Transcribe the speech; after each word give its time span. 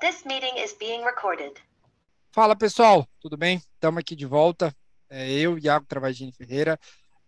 This 0.00 0.24
meeting 0.24 0.56
is 0.56 0.74
being 0.80 1.04
recorded. 1.04 1.60
Fala 2.32 2.56
pessoal, 2.56 3.06
tudo 3.20 3.36
bem? 3.36 3.60
Estamos 3.74 4.00
aqui 4.00 4.16
de 4.16 4.24
volta. 4.24 4.74
É 5.10 5.30
eu, 5.30 5.58
Iago 5.58 5.84
Travagini 5.84 6.32
Ferreira, 6.32 6.80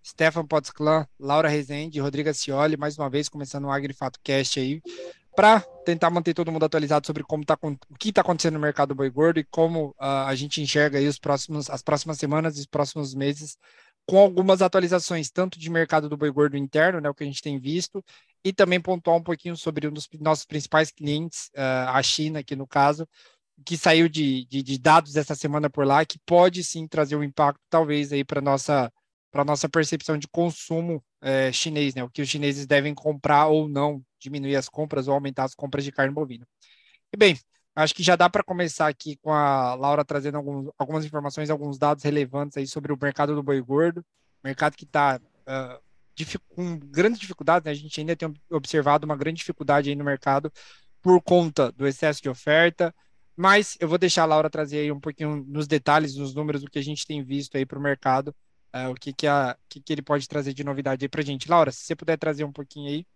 Stefan 0.02 0.46
Potsclan, 0.46 1.06
Laura 1.20 1.50
Rezende, 1.50 2.00
Rodrigo 2.00 2.32
Cioli, 2.32 2.78
mais 2.78 2.96
uma 2.96 3.10
vez 3.10 3.28
começando 3.28 3.66
o 3.66 3.70
AgriFato 3.70 4.18
Cast 4.22 4.58
aí, 4.58 4.80
para 5.36 5.60
tentar 5.84 6.08
manter 6.08 6.32
todo 6.32 6.50
mundo 6.50 6.64
atualizado 6.64 7.06
sobre 7.06 7.22
como 7.22 7.44
tá, 7.44 7.58
o 7.60 7.98
que 7.98 8.08
está 8.08 8.22
acontecendo 8.22 8.54
no 8.54 8.60
mercado 8.60 8.90
do 8.90 8.94
boi 8.94 9.10
gordo 9.10 9.38
e 9.38 9.44
como 9.44 9.88
uh, 9.90 10.26
a 10.26 10.34
gente 10.34 10.62
enxerga 10.62 10.98
aí 10.98 11.06
os 11.06 11.18
próximos, 11.18 11.68
as 11.68 11.82
próximas 11.82 12.16
semanas 12.16 12.56
e 12.56 12.60
os 12.60 12.66
próximos 12.66 13.14
meses 13.14 13.58
com 14.06 14.18
algumas 14.18 14.62
atualizações, 14.62 15.30
tanto 15.30 15.58
de 15.58 15.70
mercado 15.70 16.08
do 16.08 16.16
boi 16.16 16.30
gordo 16.30 16.56
interno, 16.56 17.00
né, 17.00 17.08
o 17.08 17.14
que 17.14 17.22
a 17.24 17.26
gente 17.26 17.42
tem 17.42 17.58
visto, 17.58 18.04
e 18.44 18.52
também 18.52 18.80
pontuar 18.80 19.16
um 19.16 19.22
pouquinho 19.22 19.56
sobre 19.56 19.86
um 19.86 19.92
dos 19.92 20.08
nossos 20.20 20.44
principais 20.44 20.90
clientes, 20.90 21.50
uh, 21.56 21.88
a 21.88 22.02
China, 22.02 22.40
aqui 22.40 22.56
no 22.56 22.66
caso, 22.66 23.06
que 23.64 23.76
saiu 23.76 24.08
de, 24.08 24.44
de, 24.46 24.62
de, 24.62 24.78
dados 24.78 25.16
essa 25.16 25.34
semana 25.34 25.70
por 25.70 25.86
lá, 25.86 26.04
que 26.04 26.18
pode 26.26 26.64
sim 26.64 26.86
trazer 26.88 27.16
um 27.16 27.22
impacto, 27.22 27.60
talvez, 27.70 28.12
aí 28.12 28.24
para 28.24 28.40
nossa 28.40 28.92
para 29.30 29.44
nossa 29.44 29.68
percepção 29.68 30.18
de 30.18 30.28
consumo 30.28 31.02
é, 31.22 31.50
chinês, 31.50 31.94
né? 31.94 32.04
O 32.04 32.10
que 32.10 32.20
os 32.20 32.28
chineses 32.28 32.66
devem 32.66 32.94
comprar 32.94 33.46
ou 33.48 33.66
não, 33.66 34.04
diminuir 34.20 34.56
as 34.56 34.68
compras 34.68 35.08
ou 35.08 35.14
aumentar 35.14 35.44
as 35.44 35.54
compras 35.54 35.84
de 35.84 35.90
carne 35.90 36.12
bovina. 36.12 36.46
E 37.12 37.16
bem, 37.16 37.38
acho 37.74 37.94
que 37.94 38.02
já 38.02 38.16
dá 38.16 38.28
para 38.28 38.42
começar 38.42 38.88
aqui 38.88 39.16
com 39.16 39.32
a 39.32 39.74
Laura 39.74 40.04
trazendo 40.04 40.36
alguns, 40.36 40.70
algumas 40.78 41.04
informações, 41.04 41.50
alguns 41.50 41.78
dados 41.78 42.04
relevantes 42.04 42.56
aí 42.56 42.66
sobre 42.66 42.92
o 42.92 42.98
mercado 43.00 43.34
do 43.34 43.42
boi 43.42 43.60
gordo, 43.60 44.04
mercado 44.44 44.76
que 44.76 44.84
está 44.84 45.20
uh, 45.46 45.82
com 46.54 46.78
grandes 46.78 47.18
dificuldades, 47.18 47.64
né? 47.64 47.70
A 47.70 47.74
gente 47.74 47.98
ainda 47.98 48.14
tem 48.14 48.32
observado 48.50 49.04
uma 49.06 49.16
grande 49.16 49.38
dificuldade 49.38 49.88
aí 49.88 49.96
no 49.96 50.04
mercado 50.04 50.52
por 51.00 51.20
conta 51.22 51.72
do 51.72 51.86
excesso 51.86 52.22
de 52.22 52.28
oferta, 52.28 52.94
mas 53.36 53.76
eu 53.80 53.88
vou 53.88 53.98
deixar 53.98 54.22
a 54.22 54.26
Laura 54.26 54.50
trazer 54.50 54.80
aí 54.80 54.92
um 54.92 55.00
pouquinho 55.00 55.44
nos 55.48 55.66
detalhes, 55.66 56.16
nos 56.16 56.34
números 56.34 56.62
do 56.62 56.70
que 56.70 56.78
a 56.78 56.82
gente 56.82 57.06
tem 57.06 57.24
visto 57.24 57.56
aí 57.56 57.64
para 57.64 57.78
o 57.78 57.82
mercado, 57.82 58.34
uh, 58.74 58.90
o 58.90 58.94
que 58.94 59.12
que, 59.12 59.26
a, 59.26 59.56
que 59.68 59.80
que 59.80 59.92
ele 59.92 60.02
pode 60.02 60.28
trazer 60.28 60.52
de 60.52 60.62
novidade 60.62 61.04
aí 61.04 61.08
para 61.08 61.22
a 61.22 61.24
gente. 61.24 61.48
Laura, 61.48 61.72
se 61.72 61.84
você 61.84 61.96
puder 61.96 62.18
trazer 62.18 62.44
um 62.44 62.52
pouquinho 62.52 62.88
aí. 62.90 63.06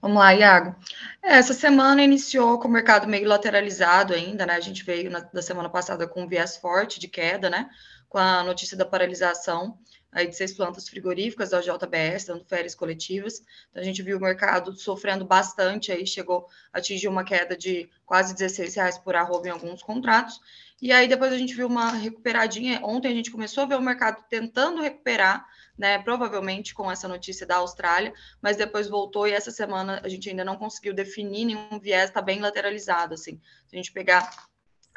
Vamos 0.00 0.18
lá, 0.18 0.34
Iago. 0.34 0.76
É, 1.22 1.38
essa 1.38 1.54
semana 1.54 2.02
iniciou 2.02 2.58
com 2.58 2.68
o 2.68 2.70
mercado 2.70 3.08
meio 3.08 3.26
lateralizado 3.26 4.14
ainda, 4.14 4.46
né? 4.46 4.54
A 4.54 4.60
gente 4.60 4.84
veio 4.84 5.10
na, 5.10 5.20
da 5.20 5.42
semana 5.42 5.68
passada 5.68 6.06
com 6.06 6.22
um 6.22 6.28
viés 6.28 6.56
forte 6.56 7.00
de 7.00 7.08
queda, 7.08 7.50
né? 7.50 7.68
Com 8.08 8.18
a 8.18 8.44
notícia 8.44 8.76
da 8.76 8.84
paralisação 8.84 9.78
aí 10.16 10.26
de 10.28 10.36
seis 10.36 10.54
plantas 10.54 10.88
frigoríficas 10.88 11.50
da 11.50 11.60
JBS, 11.60 12.24
dando 12.26 12.44
férias 12.46 12.74
coletivas. 12.74 13.42
Então, 13.70 13.82
a 13.82 13.84
gente 13.84 14.02
viu 14.02 14.16
o 14.16 14.20
mercado 14.20 14.72
sofrendo 14.74 15.26
bastante, 15.26 15.92
aí 15.92 16.06
chegou 16.06 16.48
a 16.72 16.78
atingir 16.78 17.08
uma 17.08 17.22
queda 17.22 17.54
de 17.54 17.90
quase 18.06 18.34
16 18.34 18.76
reais 18.76 18.98
por 18.98 19.14
arroba 19.14 19.48
em 19.48 19.50
alguns 19.50 19.82
contratos. 19.82 20.40
E 20.80 20.92
aí 20.92 21.08
depois 21.08 21.32
a 21.32 21.38
gente 21.38 21.54
viu 21.54 21.66
uma 21.66 21.90
recuperadinha. 21.90 22.80
Ontem 22.84 23.08
a 23.08 23.14
gente 23.14 23.30
começou 23.30 23.62
a 23.62 23.66
ver 23.66 23.76
o 23.76 23.80
mercado 23.80 24.22
tentando 24.28 24.82
recuperar, 24.82 25.46
né? 25.76 25.98
Provavelmente 25.98 26.74
com 26.74 26.90
essa 26.90 27.08
notícia 27.08 27.46
da 27.46 27.56
Austrália, 27.56 28.12
mas 28.42 28.56
depois 28.56 28.88
voltou 28.88 29.26
e 29.26 29.32
essa 29.32 29.50
semana 29.50 30.00
a 30.04 30.08
gente 30.08 30.28
ainda 30.28 30.44
não 30.44 30.56
conseguiu 30.56 30.92
definir 30.92 31.46
nenhum 31.46 31.78
viés, 31.80 32.10
está 32.10 32.20
bem 32.20 32.40
lateralizado, 32.40 33.14
assim. 33.14 33.40
Se 33.66 33.74
a 33.74 33.76
gente 33.76 33.92
pegar 33.92 34.30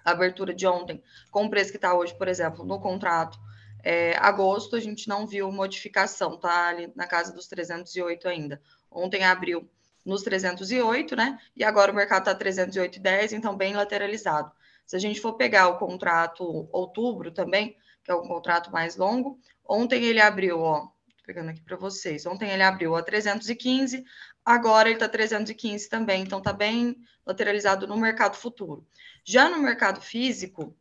a 0.03 0.11
abertura 0.11 0.53
de 0.53 0.67
ontem 0.67 1.01
com 1.31 1.45
o 1.45 1.49
preço 1.49 1.71
que 1.71 1.77
está 1.77 1.93
hoje, 1.93 2.17
por 2.17 2.27
exemplo, 2.27 2.65
no 2.65 2.79
contrato 2.79 3.39
é, 3.83 4.17
agosto 4.17 4.75
a 4.75 4.79
gente 4.79 5.07
não 5.07 5.25
viu 5.25 5.51
modificação, 5.51 6.37
tá 6.37 6.67
ali 6.67 6.91
na 6.95 7.07
casa 7.07 7.33
dos 7.33 7.47
308 7.47 8.27
ainda. 8.27 8.61
Ontem 8.91 9.23
abriu 9.23 9.69
nos 10.05 10.23
308, 10.23 11.15
né? 11.15 11.37
E 11.55 11.63
agora 11.63 11.91
o 11.91 11.95
mercado 11.95 12.29
está 12.29 12.35
308,10, 12.35 13.33
então 13.33 13.55
bem 13.55 13.75
lateralizado. 13.75 14.51
Se 14.89 14.95
a 14.95 14.99
gente 14.99 15.21
for 15.21 15.33
pegar 15.33 15.67
o 15.67 15.77
contrato 15.77 16.67
outubro 16.71 17.31
também, 17.31 17.77
que 18.03 18.09
é 18.09 18.15
um 18.15 18.27
contrato 18.27 18.71
mais 18.71 18.95
longo, 18.95 19.39
ontem 19.63 20.03
ele 20.03 20.19
abriu, 20.19 20.61
ó, 20.61 20.87
tô 21.15 21.23
pegando 21.27 21.51
aqui 21.51 21.61
para 21.61 21.77
vocês. 21.77 22.25
Ontem 22.25 22.49
ele 22.49 22.63
abriu 22.63 22.95
a 22.95 23.03
315, 23.03 24.03
agora 24.43 24.89
ele 24.89 24.95
está 24.95 25.07
315 25.07 25.87
também, 25.87 26.23
então 26.23 26.41
tá 26.41 26.51
bem 26.51 26.97
lateralizado 27.23 27.85
no 27.85 27.95
mercado 27.97 28.35
futuro. 28.35 28.83
Já 29.23 29.47
no 29.47 29.59
mercado 29.59 30.01
físico, 30.01 30.75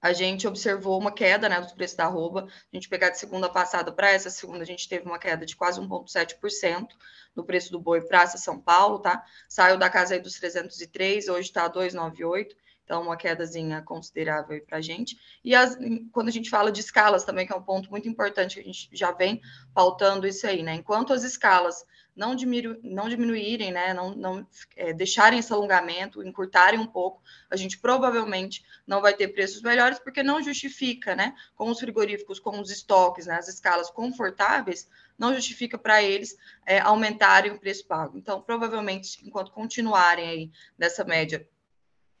a 0.00 0.14
gente 0.14 0.48
observou 0.48 0.98
uma 0.98 1.12
queda 1.12 1.46
né, 1.46 1.60
dos 1.60 1.72
preços 1.72 1.98
da 1.98 2.04
arroba. 2.04 2.46
A 2.72 2.74
gente 2.74 2.88
pegar 2.88 3.10
de 3.10 3.18
segunda 3.18 3.50
passada 3.50 3.92
para 3.92 4.10
essa 4.10 4.30
segunda, 4.30 4.62
a 4.62 4.66
gente 4.66 4.88
teve 4.88 5.04
uma 5.04 5.18
queda 5.18 5.44
de 5.44 5.54
quase 5.54 5.78
1,7% 5.78 6.88
no 7.34 7.44
preço 7.44 7.70
do 7.70 7.78
boi 7.78 8.00
para 8.00 8.22
essa 8.22 8.38
São 8.38 8.58
Paulo, 8.58 8.98
tá? 8.98 9.22
Saiu 9.46 9.76
da 9.76 9.90
casa 9.90 10.14
aí 10.14 10.20
dos 10.20 10.38
303, 10.38 11.28
hoje 11.28 11.48
está 11.48 11.68
298. 11.68 12.56
Então, 12.86 13.02
uma 13.02 13.16
quedazinha 13.16 13.82
considerável 13.82 14.64
para 14.64 14.78
a 14.78 14.80
gente. 14.80 15.18
E 15.44 15.56
as, 15.56 15.76
quando 16.12 16.28
a 16.28 16.30
gente 16.30 16.48
fala 16.48 16.70
de 16.70 16.80
escalas 16.80 17.24
também, 17.24 17.44
que 17.44 17.52
é 17.52 17.56
um 17.56 17.62
ponto 17.62 17.90
muito 17.90 18.08
importante, 18.08 18.54
que 18.54 18.60
a 18.60 18.64
gente 18.64 18.88
já 18.92 19.10
vem 19.10 19.42
pautando 19.74 20.24
isso 20.24 20.46
aí, 20.46 20.62
né? 20.62 20.76
Enquanto 20.76 21.12
as 21.12 21.24
escalas 21.24 21.84
não, 22.14 22.36
diminu 22.36 22.78
não 22.84 23.08
diminuírem, 23.08 23.72
né, 23.72 23.92
não, 23.92 24.14
não 24.14 24.46
é, 24.76 24.92
deixarem 24.92 25.40
esse 25.40 25.52
alongamento, 25.52 26.22
encurtarem 26.22 26.78
um 26.78 26.86
pouco, 26.86 27.20
a 27.50 27.56
gente 27.56 27.76
provavelmente 27.78 28.64
não 28.86 29.02
vai 29.02 29.12
ter 29.14 29.28
preços 29.28 29.60
melhores, 29.60 29.98
porque 29.98 30.22
não 30.22 30.40
justifica, 30.40 31.14
né, 31.14 31.34
com 31.54 31.68
os 31.68 31.78
frigoríficos, 31.78 32.38
com 32.38 32.58
os 32.58 32.70
estoques, 32.70 33.26
né, 33.26 33.34
as 33.34 33.48
escalas 33.48 33.90
confortáveis, 33.90 34.88
não 35.18 35.34
justifica 35.34 35.76
para 35.76 36.02
eles 36.02 36.36
é, 36.64 36.78
aumentarem 36.78 37.52
o 37.52 37.58
preço 37.58 37.86
pago. 37.86 38.16
Então, 38.16 38.40
provavelmente, 38.40 39.18
enquanto 39.26 39.50
continuarem 39.50 40.28
aí 40.28 40.50
nessa 40.78 41.04
média, 41.04 41.46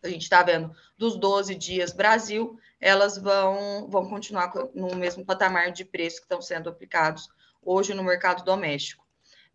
a 0.06 0.10
gente 0.10 0.22
está 0.22 0.42
vendo 0.42 0.74
dos 0.96 1.18
12 1.18 1.54
dias 1.54 1.92
Brasil, 1.92 2.58
elas 2.80 3.16
vão, 3.18 3.88
vão 3.88 4.08
continuar 4.08 4.52
no 4.74 4.94
mesmo 4.96 5.24
patamar 5.24 5.70
de 5.72 5.84
preço 5.84 6.16
que 6.16 6.24
estão 6.24 6.40
sendo 6.40 6.68
aplicados 6.68 7.28
hoje 7.62 7.94
no 7.94 8.04
mercado 8.04 8.44
doméstico. 8.44 9.05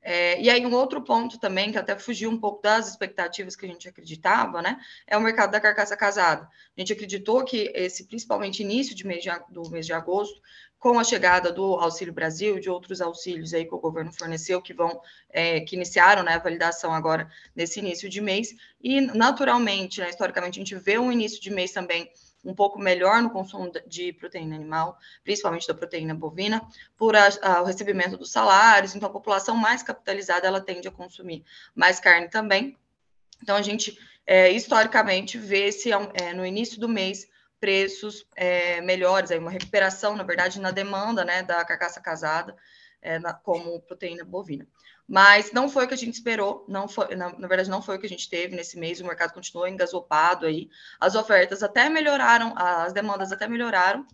É, 0.03 0.41
e 0.41 0.49
aí, 0.49 0.65
um 0.65 0.73
outro 0.73 1.03
ponto 1.03 1.39
também, 1.39 1.71
que 1.71 1.77
até 1.77 1.97
fugiu 1.97 2.29
um 2.29 2.39
pouco 2.39 2.61
das 2.61 2.89
expectativas 2.89 3.55
que 3.55 3.65
a 3.65 3.69
gente 3.69 3.87
acreditava, 3.87 4.61
né? 4.61 4.79
É 5.05 5.15
o 5.15 5.21
mercado 5.21 5.51
da 5.51 5.59
carcaça 5.59 5.95
casada. 5.95 6.47
A 6.75 6.81
gente 6.81 6.93
acreditou 6.93 7.45
que 7.45 7.71
esse, 7.75 8.07
principalmente 8.07 8.63
início 8.63 8.95
de 8.95 9.05
mês 9.05 9.23
de, 9.23 9.29
do 9.49 9.69
mês 9.69 9.85
de 9.85 9.93
agosto, 9.93 10.41
com 10.79 10.97
a 10.97 11.03
chegada 11.03 11.51
do 11.51 11.75
Auxílio 11.75 12.11
Brasil, 12.11 12.59
de 12.59 12.67
outros 12.67 13.01
auxílios 13.01 13.53
aí 13.53 13.65
que 13.65 13.75
o 13.75 13.79
governo 13.79 14.11
forneceu, 14.11 14.59
que 14.59 14.73
vão, 14.73 14.99
é, 15.29 15.59
que 15.59 15.75
iniciaram 15.75 16.23
né, 16.23 16.33
a 16.33 16.39
validação 16.39 16.91
agora 16.91 17.29
nesse 17.55 17.79
início 17.79 18.09
de 18.09 18.19
mês, 18.19 18.55
e 18.81 18.99
naturalmente, 18.99 19.99
né, 19.99 20.09
historicamente, 20.09 20.59
a 20.59 20.63
gente 20.63 20.75
vê 20.75 20.97
um 20.97 21.11
início 21.11 21.39
de 21.39 21.51
mês 21.51 21.71
também 21.71 22.09
um 22.43 22.53
pouco 22.53 22.79
melhor 22.79 23.21
no 23.21 23.29
consumo 23.29 23.71
de 23.85 24.13
proteína 24.13 24.55
animal, 24.55 24.97
principalmente 25.23 25.67
da 25.67 25.73
proteína 25.73 26.15
bovina, 26.15 26.61
por 26.97 27.15
a, 27.15 27.29
a, 27.41 27.61
o 27.61 27.65
recebimento 27.65 28.17
dos 28.17 28.31
salários. 28.31 28.95
Então, 28.95 29.07
a 29.09 29.11
população 29.11 29.55
mais 29.55 29.83
capitalizada 29.83 30.47
ela 30.47 30.61
tende 30.61 30.87
a 30.87 30.91
consumir 30.91 31.43
mais 31.75 31.99
carne 31.99 32.29
também. 32.29 32.77
Então, 33.41 33.55
a 33.55 33.61
gente 33.61 33.97
é, 34.25 34.49
historicamente 34.49 35.37
vê 35.37 35.67
esse 35.67 35.91
é, 35.91 36.33
no 36.33 36.45
início 36.45 36.79
do 36.79 36.89
mês 36.89 37.29
preços 37.59 38.25
é, 38.35 38.81
melhores, 38.81 39.29
aí 39.29 39.37
uma 39.37 39.51
recuperação, 39.51 40.15
na 40.15 40.23
verdade, 40.23 40.59
na 40.59 40.71
demanda 40.71 41.23
né, 41.23 41.43
da 41.43 41.63
carcaça 41.63 42.01
casada 42.01 42.55
é, 43.01 43.19
na, 43.19 43.33
como 43.33 43.79
proteína 43.81 44.23
bovina. 44.23 44.67
Mas 45.07 45.51
não 45.51 45.69
foi 45.69 45.85
o 45.85 45.87
que 45.87 45.93
a 45.93 45.97
gente 45.97 46.13
esperou, 46.13 46.65
não 46.67 46.87
foi, 46.87 47.15
na, 47.15 47.37
na, 47.37 47.47
verdade, 47.47 47.69
não 47.69 47.81
foi 47.81 47.97
o 47.97 47.99
que 47.99 48.05
a 48.05 48.09
gente 48.09 48.29
teve 48.29 48.55
nesse 48.55 48.79
mês, 48.79 49.01
o 49.01 49.05
mercado 49.05 49.33
continuou 49.33 49.67
engasopado 49.67 50.45
aí, 50.45 50.69
as 50.99 51.15
ofertas 51.15 51.61
até 51.61 51.89
melhoraram, 51.89 52.53
as 52.55 52.93
demandas 52.93 53.31
até 53.31 53.47
melhoraram 53.47 54.05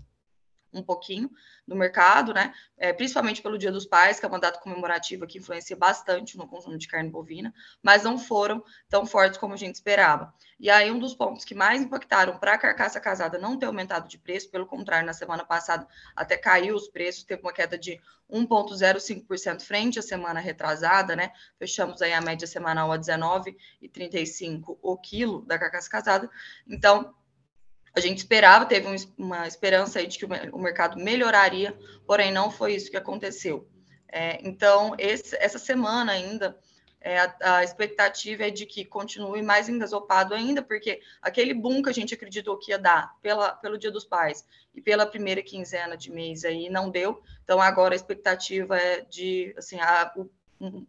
um 0.73 0.83
pouquinho, 0.83 1.29
no 1.65 1.75
mercado, 1.75 2.33
né? 2.33 2.53
É, 2.77 2.93
principalmente 2.93 3.41
pelo 3.41 3.57
Dia 3.57 3.71
dos 3.71 3.85
Pais, 3.85 4.19
que 4.19 4.25
é 4.25 4.29
uma 4.29 4.39
data 4.39 4.59
comemorativa 4.59 5.25
que 5.25 5.37
influencia 5.37 5.75
bastante 5.75 6.37
no 6.37 6.47
consumo 6.47 6.77
de 6.77 6.87
carne 6.87 7.09
bovina, 7.09 7.53
mas 7.81 8.03
não 8.03 8.17
foram 8.17 8.63
tão 8.89 9.05
fortes 9.05 9.37
como 9.37 9.53
a 9.53 9.57
gente 9.57 9.75
esperava. 9.75 10.33
E 10.59 10.69
aí, 10.69 10.89
um 10.89 10.99
dos 10.99 11.13
pontos 11.13 11.45
que 11.45 11.53
mais 11.53 11.81
impactaram 11.81 12.37
para 12.39 12.53
a 12.53 12.57
carcaça 12.57 12.99
casada 12.99 13.37
não 13.37 13.57
ter 13.57 13.67
aumentado 13.67 14.07
de 14.07 14.17
preço, 14.17 14.49
pelo 14.49 14.65
contrário, 14.65 15.05
na 15.05 15.13
semana 15.13 15.45
passada 15.45 15.87
até 16.15 16.37
caiu 16.37 16.75
os 16.75 16.87
preços, 16.87 17.23
teve 17.23 17.41
uma 17.41 17.53
queda 17.53 17.77
de 17.77 18.01
1,05% 18.29 19.61
frente 19.61 19.99
à 19.99 20.01
semana 20.01 20.39
retrasada, 20.39 21.15
né? 21.15 21.31
Fechamos 21.57 22.01
aí 22.01 22.13
a 22.13 22.21
média 22.21 22.47
semanal 22.47 22.91
a 22.91 22.97
19,35 22.97 24.77
o 24.81 24.97
quilo 24.97 25.45
da 25.45 25.57
carcaça 25.59 25.89
casada. 25.89 26.29
Então, 26.67 27.13
a 27.97 27.99
gente 27.99 28.19
esperava, 28.19 28.63
teve 28.65 28.87
uma 29.17 29.47
esperança 29.47 30.05
de 30.05 30.19
que 30.19 30.25
o 30.25 30.59
mercado 30.59 30.99
melhoraria, 30.99 31.75
porém 32.05 32.31
não 32.31 32.51
foi 32.51 32.75
isso 32.75 32.91
que 32.91 32.97
aconteceu. 32.97 33.67
É, 34.07 34.39
então, 34.47 34.95
esse, 34.99 35.35
essa 35.37 35.57
semana 35.57 36.11
ainda, 36.11 36.55
é, 37.01 37.17
a, 37.17 37.35
a, 37.41 37.63
expectativa 37.63 38.43
é 38.43 38.51
de 38.51 38.67
que 38.67 38.85
continue 38.85 39.41
mais 39.41 39.67
engasopado 39.67 40.35
ainda, 40.35 40.61
porque 40.61 41.01
aquele 41.19 41.55
boom 41.55 41.81
que 41.81 41.89
a 41.89 41.93
gente 41.93 42.13
acreditou 42.13 42.59
que 42.59 42.69
ia 42.69 42.77
dar 42.77 43.15
pela, 43.19 43.53
pelo 43.53 43.79
Dia 43.79 43.89
dos 43.89 44.05
Pais 44.05 44.45
e 44.75 44.79
pela 44.79 45.07
primeira 45.07 45.41
quinzena 45.41 45.97
de 45.97 46.11
mês 46.11 46.45
aí 46.45 46.69
não 46.69 46.91
deu. 46.91 47.23
Então, 47.43 47.59
agora 47.59 47.95
a 47.95 47.97
expectativa 47.97 48.77
é 48.77 49.01
de, 49.01 49.55
assim, 49.57 49.79
a, 49.79 50.13
o, 50.15 50.29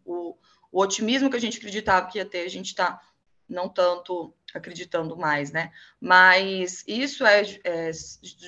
o, 0.05 0.37
o 0.71 0.83
otimismo 0.83 1.31
que 1.31 1.37
a 1.37 1.41
gente 1.41 1.57
acreditava 1.57 2.07
que 2.07 2.19
ia 2.19 2.27
ter, 2.27 2.41
a 2.41 2.51
gente 2.51 2.67
está 2.67 3.01
não 3.49 3.69
tanto 3.69 4.35
acreditando 4.55 5.17
mais, 5.17 5.51
né? 5.51 5.73
Mas 6.01 6.85
isso 6.87 7.25
é, 7.25 7.43
é, 7.65 7.91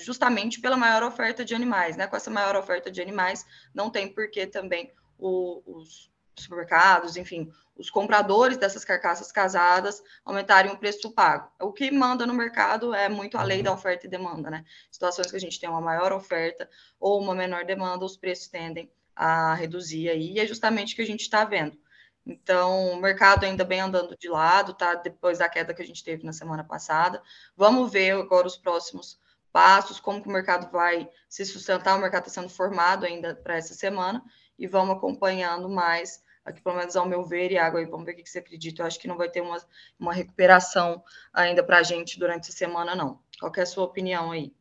justamente 0.05 0.61
pela 0.61 0.77
maior 0.77 1.03
oferta 1.03 1.45
de 1.45 1.55
animais, 1.55 1.97
né? 1.97 2.07
Com 2.07 2.17
essa 2.17 2.31
maior 2.31 2.57
oferta 2.57 2.91
de 2.91 3.01
animais, 3.01 3.47
não 3.75 3.91
tem 3.91 4.13
por 4.13 4.31
que 4.31 4.47
também 4.47 4.93
o, 5.19 5.63
os 5.67 6.11
supermercados, 6.37 7.17
enfim, 7.17 7.51
os 7.77 7.91
compradores 7.91 8.59
dessas 8.59 8.85
carcaças 8.85 9.33
casadas 9.33 10.03
aumentarem 10.25 10.71
o 10.71 10.79
preço 10.79 11.11
pago. 11.13 11.51
O 11.61 11.73
que 11.73 11.91
manda 11.91 12.27
no 12.27 12.35
mercado 12.35 12.95
é 12.95 13.09
muito 13.09 13.39
a 13.39 13.43
lei 13.43 13.63
da 13.63 13.73
oferta 13.73 14.07
e 14.07 14.11
demanda, 14.11 14.51
né? 14.51 14.65
Situações 14.91 15.31
que 15.31 15.37
a 15.37 15.41
gente 15.41 15.59
tem 15.59 15.69
uma 15.69 15.81
maior 15.81 16.13
oferta 16.13 16.69
ou 16.99 17.21
uma 17.21 17.35
menor 17.35 17.65
demanda, 17.65 18.05
os 18.05 18.17
preços 18.17 18.49
tendem 18.49 18.91
a 19.17 19.55
reduzir 19.55 20.09
aí, 20.09 20.33
e 20.33 20.41
é 20.41 20.47
justamente 20.47 20.93
o 20.93 20.97
que 20.97 21.03
a 21.03 21.07
gente 21.07 21.21
está 21.21 21.45
vendo. 21.45 21.79
Então, 22.27 22.93
o 22.93 23.01
mercado 23.01 23.45
ainda 23.45 23.65
bem 23.65 23.81
andando 23.81 24.17
de 24.17 24.29
lado, 24.29 24.75
tá? 24.75 24.95
Depois 24.95 25.39
da 25.39 25.49
queda 25.49 25.75
que 25.75 25.83
a 25.83 25.87
gente 25.87 26.05
teve 26.05 26.25
na 26.25 26.33
semana 26.33 26.63
passada. 26.63 27.23
Vamos 27.57 27.91
ver 27.91 28.13
agora 28.13 28.47
os 28.47 28.57
próximos 28.57 29.19
passos, 29.53 29.99
como 29.99 30.23
que 30.23 30.29
o 30.29 30.33
mercado 30.33 30.71
vai 30.71 31.09
se 31.29 31.45
sustentar. 31.45 31.97
O 31.97 32.01
mercado 32.01 32.27
está 32.27 32.41
sendo 32.41 32.51
formado 32.51 33.05
ainda 33.05 33.35
para 33.35 33.57
essa 33.57 33.75
semana 33.75 34.23
e 34.59 34.67
vamos 34.67 34.97
acompanhando 34.97 35.69
mais 35.69 36.23
aqui, 36.45 36.61
pelo 36.61 36.77
menos 36.77 36.97
ao 36.97 37.07
meu 37.07 37.25
ver, 37.25 37.51
e 37.53 37.59
água 37.59 37.81
aí, 37.81 37.87
vamos 37.87 38.07
ver 38.07 38.13
o 38.13 38.17
que 38.17 38.29
você 38.29 38.39
acredita. 38.39 38.83
Eu 38.83 38.87
acho 38.87 38.99
que 38.99 39.09
não 39.09 39.17
vai 39.17 39.29
ter 39.29 39.41
uma, 39.41 39.57
uma 39.99 40.13
recuperação 40.13 41.03
ainda 41.33 41.63
para 41.63 41.79
a 41.79 41.83
gente 41.83 42.19
durante 42.19 42.49
essa 42.49 42.53
semana, 42.53 42.95
não. 42.95 43.21
Qual 43.39 43.53
é 43.57 43.63
a 43.63 43.67
sua 43.67 43.85
opinião 43.85 44.31
aí? 44.31 44.53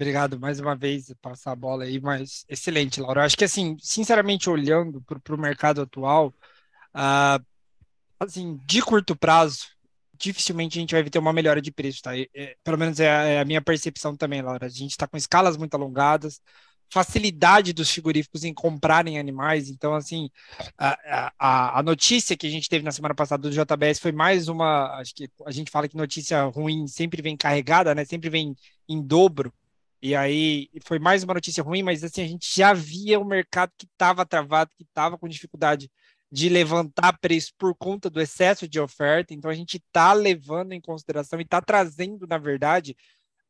Obrigado 0.00 0.40
mais 0.40 0.58
uma 0.58 0.74
vez 0.74 1.12
passar 1.20 1.52
a 1.52 1.54
bola 1.54 1.84
aí, 1.84 2.00
mas 2.00 2.42
excelente, 2.48 3.02
Laura. 3.02 3.20
Eu 3.20 3.26
acho 3.26 3.36
que 3.36 3.44
assim, 3.44 3.76
sinceramente 3.78 4.48
olhando 4.48 5.02
para 5.02 5.34
o 5.34 5.38
mercado 5.38 5.82
atual, 5.82 6.32
uh, 6.94 7.44
assim, 8.18 8.58
de 8.64 8.80
curto 8.80 9.14
prazo, 9.14 9.66
dificilmente 10.18 10.78
a 10.78 10.80
gente 10.80 10.94
vai 10.94 11.04
ter 11.04 11.18
uma 11.18 11.34
melhora 11.34 11.60
de 11.60 11.70
preço, 11.70 12.00
tá? 12.00 12.16
É, 12.16 12.56
pelo 12.64 12.78
menos 12.78 12.98
é 12.98 13.10
a, 13.10 13.22
é 13.24 13.40
a, 13.40 13.44
minha 13.44 13.60
percepção 13.60 14.16
também, 14.16 14.40
Laura. 14.40 14.64
A 14.64 14.68
gente 14.70 14.92
está 14.92 15.06
com 15.06 15.18
escalas 15.18 15.58
muito 15.58 15.74
alongadas, 15.74 16.40
facilidade 16.88 17.74
dos 17.74 17.90
frigoríficos 17.90 18.42
em 18.42 18.54
comprarem 18.54 19.18
animais. 19.18 19.68
Então, 19.68 19.94
assim, 19.94 20.30
a, 20.78 21.30
a, 21.38 21.78
a, 21.80 21.82
notícia 21.82 22.34
que 22.38 22.46
a 22.46 22.50
gente 22.50 22.70
teve 22.70 22.82
na 22.82 22.92
semana 22.92 23.14
passada 23.14 23.42
do 23.42 23.50
JBS 23.50 23.98
foi 24.00 24.12
mais 24.12 24.48
uma. 24.48 24.98
Acho 24.98 25.14
que 25.14 25.28
a 25.44 25.50
gente 25.50 25.70
fala 25.70 25.86
que 25.88 25.96
notícia 25.96 26.42
ruim 26.44 26.86
sempre 26.86 27.20
vem 27.20 27.36
carregada, 27.36 27.94
né? 27.94 28.06
Sempre 28.06 28.30
vem 28.30 28.56
em 28.88 29.02
dobro. 29.02 29.52
E 30.02 30.14
aí 30.14 30.70
foi 30.84 30.98
mais 30.98 31.22
uma 31.22 31.34
notícia 31.34 31.62
ruim, 31.62 31.82
mas 31.82 32.02
assim, 32.02 32.22
a 32.22 32.26
gente 32.26 32.54
já 32.54 32.72
via 32.72 33.20
o 33.20 33.24
mercado 33.24 33.72
que 33.76 33.84
estava 33.84 34.24
travado, 34.24 34.70
que 34.76 34.84
estava 34.84 35.18
com 35.18 35.28
dificuldade 35.28 35.90
de 36.32 36.48
levantar 36.48 37.18
preço 37.18 37.52
por 37.58 37.74
conta 37.74 38.08
do 38.08 38.20
excesso 38.20 38.68
de 38.68 38.80
oferta. 38.80 39.34
Então 39.34 39.50
a 39.50 39.54
gente 39.54 39.76
está 39.76 40.12
levando 40.12 40.72
em 40.72 40.80
consideração 40.80 41.38
e 41.38 41.42
está 41.42 41.60
trazendo, 41.60 42.26
na 42.26 42.38
verdade, 42.38 42.96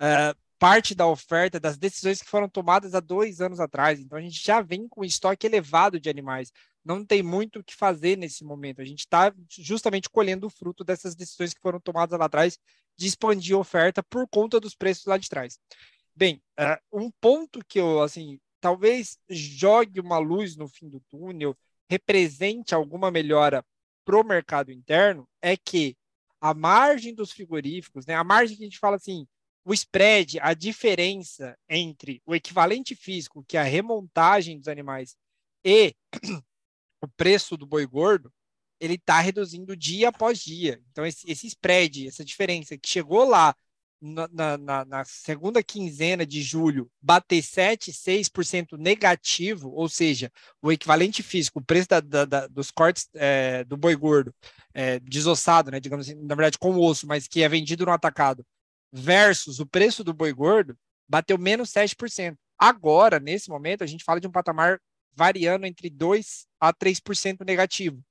uh, 0.01 0.37
parte 0.59 0.95
da 0.95 1.07
oferta 1.07 1.61
das 1.61 1.79
decisões 1.79 2.21
que 2.21 2.29
foram 2.29 2.49
tomadas 2.49 2.95
há 2.95 3.01
dois 3.01 3.41
anos 3.41 3.61
atrás. 3.61 4.01
Então 4.01 4.19
a 4.19 4.21
gente 4.21 4.43
já 4.45 4.61
vem 4.61 4.89
com 4.89 5.05
estoque 5.05 5.47
elevado 5.47 6.01
de 6.01 6.11
animais. 6.11 6.53
Não 6.85 7.05
tem 7.05 7.23
muito 7.23 7.61
o 7.61 7.65
que 7.65 7.77
fazer 7.77 8.17
nesse 8.17 8.43
momento. 8.43 8.81
A 8.81 8.85
gente 8.85 9.01
está 9.01 9.33
justamente 9.51 10.09
colhendo 10.09 10.47
o 10.47 10.51
fruto 10.51 10.83
dessas 10.83 11.15
decisões 11.15 11.55
que 11.55 11.61
foram 11.61 11.79
tomadas 11.79 12.19
lá 12.19 12.25
atrás 12.25 12.59
de 12.97 13.07
expandir 13.07 13.55
a 13.55 13.59
oferta 13.59 14.03
por 14.03 14.27
conta 14.29 14.59
dos 14.59 14.75
preços 14.75 15.05
lá 15.05 15.17
de 15.17 15.29
trás. 15.29 15.59
Bem, 16.21 16.43
uh, 16.61 17.01
um 17.01 17.11
ponto 17.11 17.65
que 17.65 17.81
eu, 17.81 18.03
assim, 18.03 18.39
talvez 18.61 19.19
jogue 19.31 20.01
uma 20.01 20.19
luz 20.19 20.55
no 20.55 20.69
fim 20.69 20.87
do 20.87 21.01
túnel, 21.09 21.57
represente 21.89 22.75
alguma 22.75 23.11
melhora 23.11 23.65
para 24.05 24.21
o 24.21 24.23
mercado 24.23 24.71
interno, 24.71 25.27
é 25.41 25.57
que 25.57 25.97
a 26.39 26.53
margem 26.53 27.15
dos 27.15 27.33
frigoríficos, 27.33 28.05
né, 28.05 28.15
a 28.15 28.23
margem 28.23 28.59
que 28.59 28.63
a 28.63 28.67
gente 28.67 28.79
fala 28.79 28.97
assim, 28.97 29.27
o 29.65 29.73
spread, 29.73 30.39
a 30.41 30.53
diferença 30.53 31.59
entre 31.67 32.21
o 32.27 32.35
equivalente 32.35 32.95
físico, 32.95 33.43
que 33.49 33.57
é 33.57 33.61
a 33.61 33.65
remontagem 33.65 34.59
dos 34.59 34.69
animais, 34.69 35.17
e 35.65 35.95
o 37.03 37.09
preço 37.17 37.57
do 37.57 37.65
boi 37.65 37.87
gordo, 37.87 38.31
ele 38.79 38.97
está 38.97 39.21
reduzindo 39.21 39.75
dia 39.75 40.11
após 40.11 40.39
dia. 40.39 40.83
Então, 40.91 41.07
esse, 41.07 41.31
esse 41.31 41.47
spread, 41.47 42.09
essa 42.09 42.23
diferença 42.23 42.77
que 42.77 42.91
chegou 42.91 43.25
lá 43.25 43.57
na, 44.01 44.57
na, 44.57 44.85
na, 44.85 45.05
segunda 45.05 45.63
quinzena 45.63 46.25
de 46.25 46.43
julho 46.43 46.91
bater 47.01 47.43
7, 47.43 47.93
6% 47.93 48.79
negativo, 48.79 49.71
ou 49.73 49.89
seja, 49.89 50.33
o 50.63 50.73
equivalente 50.73 51.23
físico, 51.23 51.59
o 51.59 51.65
preço 51.65 51.89
da, 51.89 52.01
da, 52.01 52.25
da, 52.25 52.47
dos 52.47 52.71
cortes 52.71 53.09
é, 53.15 53.63
do 53.65 53.77
boi 53.77 53.95
gordo, 53.95 54.35
é, 54.73 54.99
desossado, 55.01 55.71
né, 55.71 55.79
digamos 55.79 56.09
assim, 56.09 56.19
na 56.19 56.35
verdade 56.35 56.59
com 56.59 56.77
osso, 56.79 57.07
mas 57.07 57.29
que 57.29 57.43
é 57.43 57.49
vendido 57.49 57.85
no 57.85 57.93
atacado, 57.93 58.45
versus 58.93 59.61
o 59.61 59.67
preço 59.67 60.03
do 60.03 60.15
boi 60.15 60.33
gordo, 60.33 60.77
bateu 61.09 61.37
menos 61.37 61.71
7%. 61.71 62.37
Agora, 62.59 63.19
nesse 63.19 63.49
momento, 63.49 63.83
a 63.83 63.87
gente 63.87 64.05
fala 64.05 64.21
de 64.21 64.27
um 64.27 64.33
patamar 64.33 64.81
variando 65.15 65.67
entre 65.67 65.91
2 65.91 66.47
a 66.61 66.73
3% 66.73 67.45
negativo. 67.45 68.03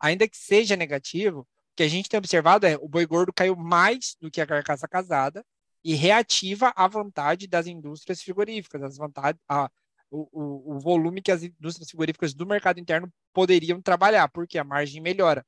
Ainda 0.00 0.28
que 0.28 0.36
seja 0.36 0.76
negativo, 0.76 1.46
que 1.76 1.82
a 1.82 1.88
gente 1.88 2.08
tem 2.08 2.18
observado 2.18 2.66
é 2.66 2.76
o 2.76 2.88
boi 2.88 3.06
gordo 3.06 3.32
caiu 3.32 3.54
mais 3.54 4.16
do 4.20 4.30
que 4.30 4.40
a 4.40 4.46
carcaça 4.46 4.88
casada 4.88 5.44
e 5.84 5.94
reativa 5.94 6.72
a 6.74 6.88
vontade 6.88 7.46
das 7.46 7.66
indústrias 7.66 8.22
frigoríficas, 8.22 8.82
as 8.82 8.96
vontade, 8.96 9.38
a, 9.48 9.70
o, 10.10 10.74
o, 10.74 10.80
volume 10.80 11.22
que 11.22 11.30
as 11.30 11.42
indústrias 11.42 11.88
frigoríficas 11.88 12.34
do 12.34 12.46
mercado 12.46 12.80
interno 12.80 13.12
poderiam 13.32 13.80
trabalhar, 13.80 14.28
porque 14.28 14.58
a 14.58 14.64
margem 14.64 15.00
melhora. 15.00 15.46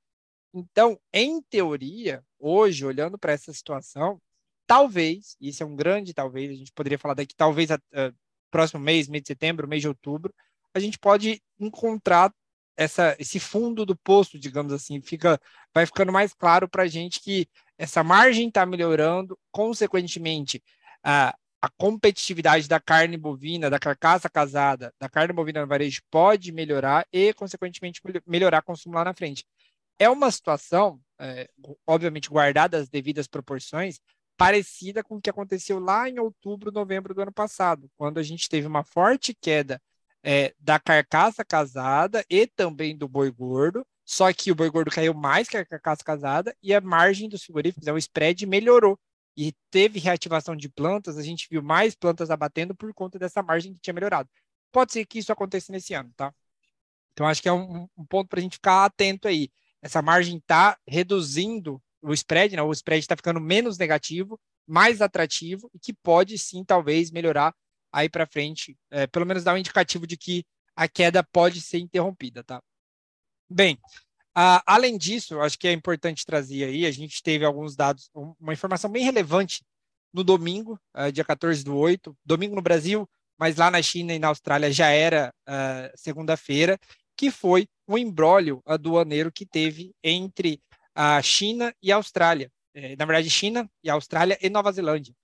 Então, 0.55 1.01
em 1.13 1.43
teoria, 1.43 2.23
hoje, 2.39 2.85
olhando 2.85 3.19
para 3.19 3.33
essa 3.33 3.53
situação, 3.53 4.21
talvez, 4.67 5.37
isso 5.41 5.63
é 5.63 5.67
um 5.67 5.75
grande 5.75 6.15
talvez, 6.15 6.51
a 6.51 6.55
gente 6.55 6.73
poderia 6.73 6.99
falar 6.99 7.15
daqui, 7.15 7.35
talvez, 7.35 7.71
a, 7.71 7.77
a, 7.95 8.13
próximo 8.51 8.81
mês, 8.81 9.09
mês 9.09 9.23
de 9.23 9.29
setembro, 9.29 9.67
mês 9.67 9.83
de 9.83 9.89
outubro, 9.89 10.33
a 10.75 10.79
gente 10.79 10.99
pode 10.99 11.43
encontrar 11.59 12.33
essa, 12.79 13.17
esse 13.19 13.41
fundo 13.41 13.85
do 13.85 13.97
poço, 13.97 14.39
digamos 14.39 14.73
assim, 14.73 15.01
fica, 15.01 15.41
vai 15.75 15.85
ficando 15.85 16.13
mais 16.13 16.33
claro 16.33 16.69
para 16.69 16.85
a 16.85 16.87
gente 16.87 17.19
que 17.21 17.49
essa 17.77 18.05
margem 18.05 18.47
está 18.47 18.65
melhorando, 18.65 19.37
consequentemente, 19.51 20.63
a, 21.03 21.37
a 21.61 21.69
competitividade 21.69 22.69
da 22.69 22.79
carne 22.79 23.17
bovina, 23.17 23.69
da 23.69 23.81
carcaça 23.81 24.31
casada, 24.31 24.95
da 24.97 25.09
carne 25.09 25.33
bovina 25.33 25.61
no 25.61 25.67
varejo 25.67 26.01
pode 26.09 26.53
melhorar 26.53 27.05
e, 27.13 27.35
consequentemente, 27.35 28.01
melhorar 28.25 28.61
o 28.61 28.65
consumo 28.65 28.95
lá 28.95 29.05
na 29.05 29.13
frente. 29.13 29.45
É 29.99 30.09
uma 30.09 30.31
situação, 30.31 31.01
é, 31.19 31.51
obviamente, 31.85 32.31
guardada 32.31 32.79
as 32.79 32.89
devidas 32.89 33.27
proporções, 33.27 34.01
parecida 34.37 35.03
com 35.03 35.17
o 35.17 35.21
que 35.21 35.29
aconteceu 35.29 35.81
lá 35.81 36.09
em 36.09 36.21
outubro, 36.21 36.71
novembro 36.71 37.13
do 37.13 37.23
ano 37.23 37.33
passado, 37.33 37.91
quando 37.97 38.19
a 38.19 38.23
gente 38.23 38.49
teve 38.49 38.69
uma 38.69 38.85
forte 38.85 39.35
queda 39.35 39.83
é, 40.23 40.55
da 40.59 40.79
carcaça 40.79 41.45
casada 41.45 42.25
e 42.29 42.47
também 42.47 42.97
do 42.97 43.09
boi 43.09 43.31
gordo, 43.31 43.87
só 44.05 44.33
que 44.33 44.51
o 44.51 44.55
boi 44.55 44.71
gordo 44.71 44.91
caiu 44.91 45.15
mais 45.15 45.49
que 45.49 45.57
a 45.57 45.67
carcaça 45.67 46.03
casada 46.03 46.57
e 46.63 46.75
a 46.75 46.81
margem 46.81 47.29
dos 47.29 47.43
frigoríficos, 47.43 47.87
é, 47.87 47.93
o 47.93 47.99
spread 47.99 48.47
melhorou. 48.47 48.99
E 49.37 49.55
teve 49.71 50.01
reativação 50.01 50.57
de 50.57 50.69
plantas, 50.69 51.17
a 51.17 51.23
gente 51.23 51.47
viu 51.49 51.63
mais 51.63 51.95
plantas 51.95 52.31
abatendo 52.31 52.75
por 52.75 52.93
conta 52.93 53.19
dessa 53.19 53.43
margem 53.43 53.73
que 53.73 53.81
tinha 53.81 53.95
melhorado. 53.95 54.29
Pode 54.73 54.93
ser 54.93 55.07
que 55.07 55.19
isso 55.21 55.31
aconteça 55.31 55.71
nesse 55.71 55.95
ano, 55.95 56.13
tá? 56.17 56.35
Então, 57.13 57.27
acho 57.27 57.43
que 57.43 57.49
é 57.49 57.53
um, 57.53 57.87
um 57.97 58.05
ponto 58.05 58.29
para 58.29 58.41
a 58.41 58.43
gente 58.43 58.55
ficar 58.55 58.85
atento 58.85 59.29
aí. 59.29 59.51
Essa 59.83 60.03
margem 60.03 60.39
está 60.39 60.77
reduzindo 60.87 61.81
o 62.03 62.13
spread, 62.13 62.57
né? 62.57 62.63
o 62.63 62.73
spread 62.73 63.01
está 63.01 63.17
ficando 63.17 63.41
menos 63.41 63.79
negativo, 63.79 64.41
mais 64.67 65.01
atrativo 65.01 65.71
e 65.75 65.79
que 65.79 65.93
pode 65.93 66.37
sim, 66.39 66.65
talvez, 66.65 67.11
melhorar 67.11 67.55
aí 67.93 68.09
para 68.09 68.27
frente, 68.27 68.77
é, 68.91 69.07
pelo 69.07 69.27
menos 69.27 69.45
dá 69.45 69.53
um 69.53 69.59
indicativo 69.59 70.07
de 70.07 70.17
que 70.17 70.45
a 70.77 70.87
queda 70.87 71.23
pode 71.23 71.61
ser 71.61 71.79
interrompida, 71.79 72.45
tá? 72.45 72.63
Bem, 73.51 73.79
a, 74.35 74.63
além 74.67 74.97
disso, 74.97 75.41
acho 75.41 75.59
que 75.59 75.67
é 75.67 75.73
importante 75.73 76.25
trazer 76.25 76.65
aí, 76.65 76.87
a 76.87 76.91
gente 76.91 77.23
teve 77.23 77.45
alguns 77.45 77.75
dados, 77.75 78.11
uma 78.41 78.53
informação 78.53 78.91
bem 78.91 79.03
relevante 79.03 79.65
no 80.13 80.23
domingo, 80.23 80.79
uh, 80.97 81.11
dia 81.11 81.25
14 81.25 81.65
do 81.65 81.77
8, 81.77 82.17
domingo 82.25 82.55
no 82.55 82.63
Brasil, 82.63 83.09
mas 83.39 83.57
lá 83.57 83.71
na 83.71 83.83
China 83.83 84.15
e 84.15 84.19
na 84.19 84.29
Austrália 84.29 84.71
já 84.71 84.91
era 84.91 85.33
uh, 85.49 85.97
segunda-feira, 85.97 86.79
que 87.17 87.31
foi 87.31 87.67
o 87.87 87.99
embrólio 87.99 88.63
aduaneiro 88.65 89.33
que 89.33 89.45
teve 89.45 89.93
entre 90.03 90.61
a 90.95 91.21
China 91.23 91.75
e 91.83 91.91
a 91.91 91.97
Austrália. 91.97 92.51
É, 92.75 92.95
na 92.97 93.05
verdade, 93.05 93.31
China 93.31 93.69
e 93.83 93.91
Austrália 93.91 94.39
e 94.41 94.49
Nova 94.49 94.71
Zelândia. 94.71 95.15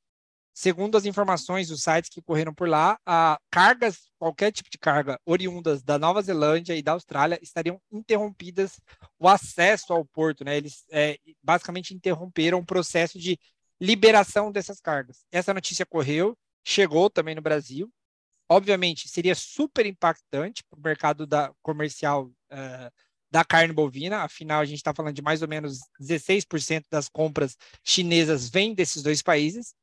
Segundo 0.57 0.97
as 0.97 1.05
informações 1.05 1.67
dos 1.67 1.83
sites 1.83 2.09
que 2.09 2.23
correram 2.23 2.55
por 2.55 2.69
lá, 2.69 2.97
a 3.05 3.37
cargas, 3.51 4.09
qualquer 4.17 4.53
tipo 4.53 4.71
de 4.71 4.79
carga 4.79 5.19
oriundas 5.27 5.83
da 5.83 5.99
Nova 5.99 6.23
Zelândia 6.23 6.77
e 6.77 6.83
da 6.83 6.93
Austrália 6.93 7.41
estariam 7.43 7.81
interrompidas 7.91 8.81
o 9.19 9.29
acesso 9.29 9.93
ao 9.93 10.05
porto, 10.05 10.45
né? 10.45 10.57
Eles 10.57 10.85
é, 10.93 11.19
basicamente 11.43 11.93
interromperam 11.93 12.61
o 12.61 12.65
processo 12.65 13.19
de 13.19 13.37
liberação 13.81 14.53
dessas 14.53 14.81
cargas. 14.81 15.27
Essa 15.33 15.53
notícia 15.53 15.85
correu, 15.85 16.39
chegou 16.65 17.11
também 17.11 17.35
no 17.35 17.43
Brasil. 17.43 17.93
Obviamente, 18.49 19.09
seria 19.09 19.35
super 19.35 19.85
impactante 19.85 20.63
para 20.71 20.79
o 20.79 20.83
mercado 20.83 21.27
da, 21.27 21.53
comercial 21.63 22.27
uh, 22.27 22.93
da 23.29 23.45
carne 23.45 23.73
bovina, 23.73 24.19
afinal, 24.23 24.61
a 24.61 24.65
gente 24.65 24.77
está 24.77 24.95
falando 24.95 25.17
de 25.17 25.23
mais 25.23 25.43
ou 25.43 25.49
menos 25.49 25.81
16% 26.01 26.85
das 26.89 27.09
compras 27.09 27.57
chinesas 27.83 28.49
vêm 28.49 28.73
desses 28.73 29.03
dois 29.03 29.21
países. 29.23 29.75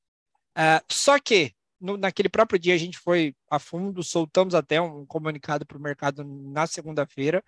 Uh, 0.57 0.83
só 0.91 1.19
que, 1.19 1.53
no, 1.79 1.97
naquele 1.97 2.29
próprio 2.29 2.59
dia, 2.59 2.73
a 2.73 2.77
gente 2.77 2.97
foi 2.97 3.35
a 3.49 3.59
fundo, 3.59 4.03
soltamos 4.03 4.53
até 4.53 4.81
um 4.81 5.05
comunicado 5.05 5.65
para 5.65 5.77
o 5.77 5.81
mercado 5.81 6.23
na 6.23 6.67
segunda-feira, 6.67 7.43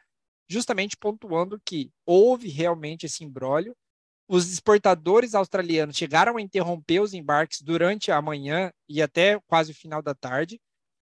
justamente 0.48 0.98
pontuando 0.98 1.60
que 1.64 1.92
houve 2.06 2.50
realmente 2.50 3.06
esse 3.06 3.24
imbróglio. 3.24 3.76
Os 4.28 4.52
exportadores 4.52 5.36
australianos 5.36 5.98
chegaram 5.98 6.38
a 6.38 6.42
interromper 6.42 7.02
os 7.02 7.14
embarques 7.14 7.62
durante 7.62 8.12
a 8.12 8.22
manhã 8.22 8.72
e 8.88 9.02
até 9.02 9.40
quase 9.48 9.72
o 9.72 9.76
final 9.76 10.02
da 10.02 10.16
tarde, 10.16 10.60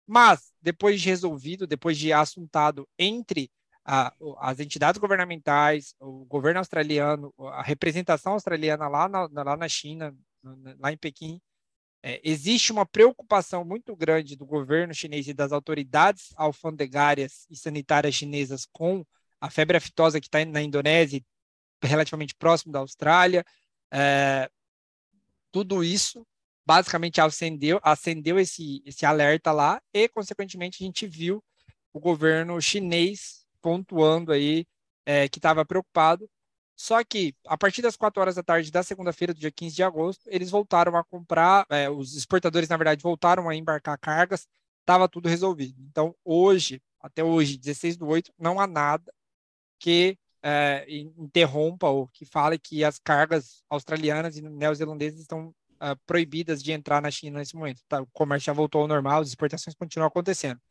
mas 0.07 0.51
depois 0.61 0.99
de 0.99 1.07
resolvido, 1.07 1.67
depois 1.67 1.97
de 1.97 2.11
assuntado 2.13 2.87
entre 2.97 3.51
a, 3.85 4.13
as 4.39 4.59
entidades 4.59 4.99
governamentais, 4.99 5.93
o 5.99 6.25
governo 6.25 6.59
australiano, 6.59 7.33
a 7.37 7.61
representação 7.61 8.33
australiana 8.33 8.87
lá 8.87 9.09
na, 9.09 9.27
lá 9.43 9.57
na 9.57 9.67
China, 9.67 10.15
lá 10.79 10.91
em 10.91 10.97
Pequim, 10.97 11.41
é, 12.01 12.21
existe 12.23 12.71
uma 12.71 12.85
preocupação 12.85 13.65
muito 13.65 13.95
grande 13.95 14.35
do 14.35 14.45
governo 14.45 14.93
chinês 14.93 15.27
e 15.27 15.33
das 15.33 15.51
autoridades 15.51 16.29
alfandegárias 16.35 17.45
e 17.49 17.55
sanitárias 17.55 18.15
chinesas 18.15 18.65
com 18.71 19.05
a 19.41 19.49
febre 19.49 19.77
aftosa 19.77 20.19
que 20.19 20.27
está 20.27 20.43
na 20.45 20.61
Indonésia, 20.61 21.21
relativamente 21.83 22.35
próximo 22.35 22.71
da 22.71 22.79
Austrália. 22.79 23.45
É, 23.91 24.49
tudo 25.51 25.83
isso 25.83 26.25
basicamente 26.65 27.19
acendeu, 27.19 27.79
acendeu 27.83 28.39
esse, 28.39 28.81
esse 28.85 29.05
alerta 29.05 29.51
lá 29.51 29.81
e, 29.93 30.07
consequentemente, 30.07 30.83
a 30.83 30.85
gente 30.85 31.07
viu 31.07 31.43
o 31.91 31.99
governo 31.99 32.61
chinês 32.61 33.45
pontuando 33.61 34.31
aí 34.31 34.65
é, 35.05 35.27
que 35.27 35.39
estava 35.39 35.65
preocupado. 35.65 36.29
Só 36.79 37.03
que, 37.03 37.35
a 37.45 37.57
partir 37.57 37.81
das 37.81 37.97
4 37.97 38.21
horas 38.21 38.35
da 38.35 38.41
tarde 38.41 38.71
da 38.71 38.81
segunda-feira, 38.81 39.33
do 39.33 39.39
dia 39.41 39.51
15 39.51 39.75
de 39.75 39.83
agosto, 39.83 40.21
eles 40.27 40.49
voltaram 40.49 40.95
a 40.95 41.03
comprar, 41.03 41.65
é, 41.69 41.89
os 41.89 42.15
exportadores, 42.15 42.69
na 42.69 42.77
verdade, 42.77 43.03
voltaram 43.03 43.49
a 43.49 43.55
embarcar 43.55 43.99
cargas, 43.99 44.47
estava 44.79 45.09
tudo 45.09 45.27
resolvido. 45.27 45.75
Então, 45.81 46.15
hoje, 46.23 46.81
até 47.01 47.21
hoje, 47.21 47.57
16 47.57 47.97
do 47.97 48.07
8, 48.07 48.31
não 48.39 48.61
há 48.61 48.65
nada 48.65 49.13
que 49.77 50.17
é, 50.41 50.85
interrompa 51.17 51.89
ou 51.89 52.07
que 52.07 52.25
fale 52.25 52.57
que 52.57 52.81
as 52.81 52.97
cargas 52.97 53.61
australianas 53.69 54.37
e 54.37 54.41
neozelandesas 54.41 55.19
estão 55.19 55.49
uh, 55.49 55.97
proibidas 56.05 56.63
de 56.63 56.71
entrar 56.71 57.01
na 57.01 57.11
China 57.11 57.39
nesse 57.39 57.57
momento. 57.57 57.81
Tá? 57.89 58.01
O 58.01 58.07
comércio 58.13 58.45
já 58.45 58.53
voltou 58.53 58.81
ao 58.81 58.87
normal, 58.87 59.19
as 59.19 59.27
exportações 59.27 59.75
continuam 59.75 60.07
acontecendo. 60.07 60.61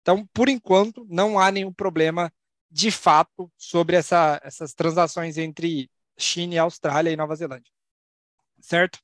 Então, 0.00 0.26
por 0.32 0.48
enquanto, 0.48 1.06
não 1.10 1.38
há 1.38 1.52
nenhum 1.52 1.72
problema 1.72 2.32
de 2.70 2.90
fato 2.90 3.50
sobre 3.56 3.96
essa, 3.96 4.40
essas 4.44 4.72
transações 4.74 5.36
entre 5.36 5.90
China 6.18 6.54
e 6.54 6.58
Austrália 6.58 7.10
e 7.10 7.16
Nova 7.16 7.34
Zelândia. 7.34 7.72
Certo? 8.60 8.98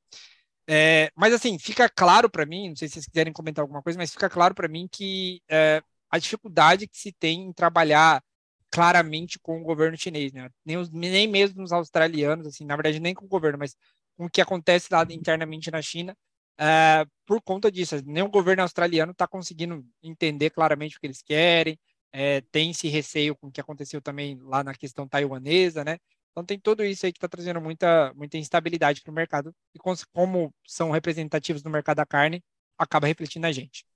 É, 0.68 1.11
mas 1.14 1.32
assim, 1.32 1.58
fica 1.58 1.88
claro 1.88 2.28
para 2.28 2.44
mim, 2.44 2.70
não 2.70 2.76
sei 2.76 2.88
se 2.88 2.94
vocês 2.94 3.06
quiserem 3.06 3.32
comentar 3.32 3.62
alguma 3.62 3.82
coisa, 3.82 3.99
mas 3.99 4.11
fica 4.11 4.28
claro 4.28 4.54
para 4.54 4.68
mim 4.68 4.88
que 4.90 5.40
é, 5.49 5.82
a 6.11 6.18
dificuldade 6.18 6.88
que 6.88 6.99
se 6.99 7.12
tem 7.12 7.42
em 7.42 7.52
trabalhar 7.52 8.23
claramente 8.70 9.38
com 9.38 9.61
o 9.61 9.64
governo 9.64 9.96
chinês, 9.96 10.32
né? 10.32 10.50
Nem, 10.64 10.76
os, 10.76 10.90
nem 10.90 11.28
mesmo 11.28 11.62
os 11.62 11.73
australianos, 11.73 12.46
assim, 12.46 12.64
na 12.64 12.76
verdade 12.76 13.00
nem 13.00 13.14
com 13.14 13.25
o 13.25 13.28
governo, 13.28 13.58
mas 13.58 13.76
com 14.16 14.26
o 14.26 14.30
que 14.30 14.40
acontece 14.40 14.88
lá 14.90 15.06
internamente 15.11 15.70
na 15.70 15.80
China, 15.80 16.16
uh, 16.61 17.11
por 17.25 17.40
conta 17.42 17.70
disso. 17.70 17.96
Nem 18.04 18.23
o 18.23 18.28
governo 18.28 18.62
australiano 18.62 19.12
está 19.12 19.26
conseguindo 19.26 19.85
entender 20.02 20.50
claramente 20.50 20.96
o 20.96 21.00
que 21.00 21.06
eles 21.06 21.23
querem, 21.23 21.78
é, 22.12 22.40
tem 22.52 22.70
esse 22.70 22.88
receio 22.88 23.36
com 23.36 23.48
o 23.48 23.52
que 23.52 23.60
aconteceu 23.60 24.00
também 24.00 24.38
lá 24.42 24.64
na 24.64 24.75
questão 24.75 25.06
taiwanesa, 25.06 25.84
né? 25.84 25.98
Então 26.30 26.44
tem 26.44 26.58
tudo 26.58 26.84
isso 26.84 27.06
aí 27.06 27.12
que 27.12 27.18
está 27.18 27.28
trazendo 27.28 27.60
muita, 27.60 28.12
muita 28.14 28.36
instabilidade 28.36 29.00
para 29.00 29.10
o 29.10 29.14
mercado 29.14 29.54
e 29.75 29.78
como 30.12 30.54
são 30.66 30.90
representativos 30.90 31.62
no 31.62 31.70
mercado 31.70 31.96
da 31.96 32.06
carne, 32.06 32.44
acaba 32.76 33.06
refletindo 33.06 33.42
na 33.42 33.52
gente. 33.52 33.86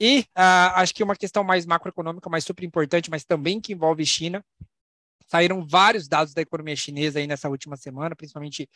E 0.00 0.20
uh, 0.20 0.76
acho 0.76 0.94
que 0.94 1.02
uma 1.02 1.16
questão 1.16 1.42
mais 1.42 1.66
macroeconômica, 1.66 2.30
mas 2.30 2.44
super 2.44 2.64
importante, 2.64 3.10
mas 3.10 3.24
também 3.24 3.60
que 3.60 3.72
envolve 3.72 4.04
China. 4.06 4.44
Saíram 5.26 5.66
vários 5.66 6.08
dados 6.08 6.32
da 6.32 6.40
economia 6.40 6.74
chinesa 6.74 7.18
aí 7.18 7.26
nessa 7.26 7.50
última 7.50 7.76
semana, 7.76 8.16
principalmente 8.16 8.66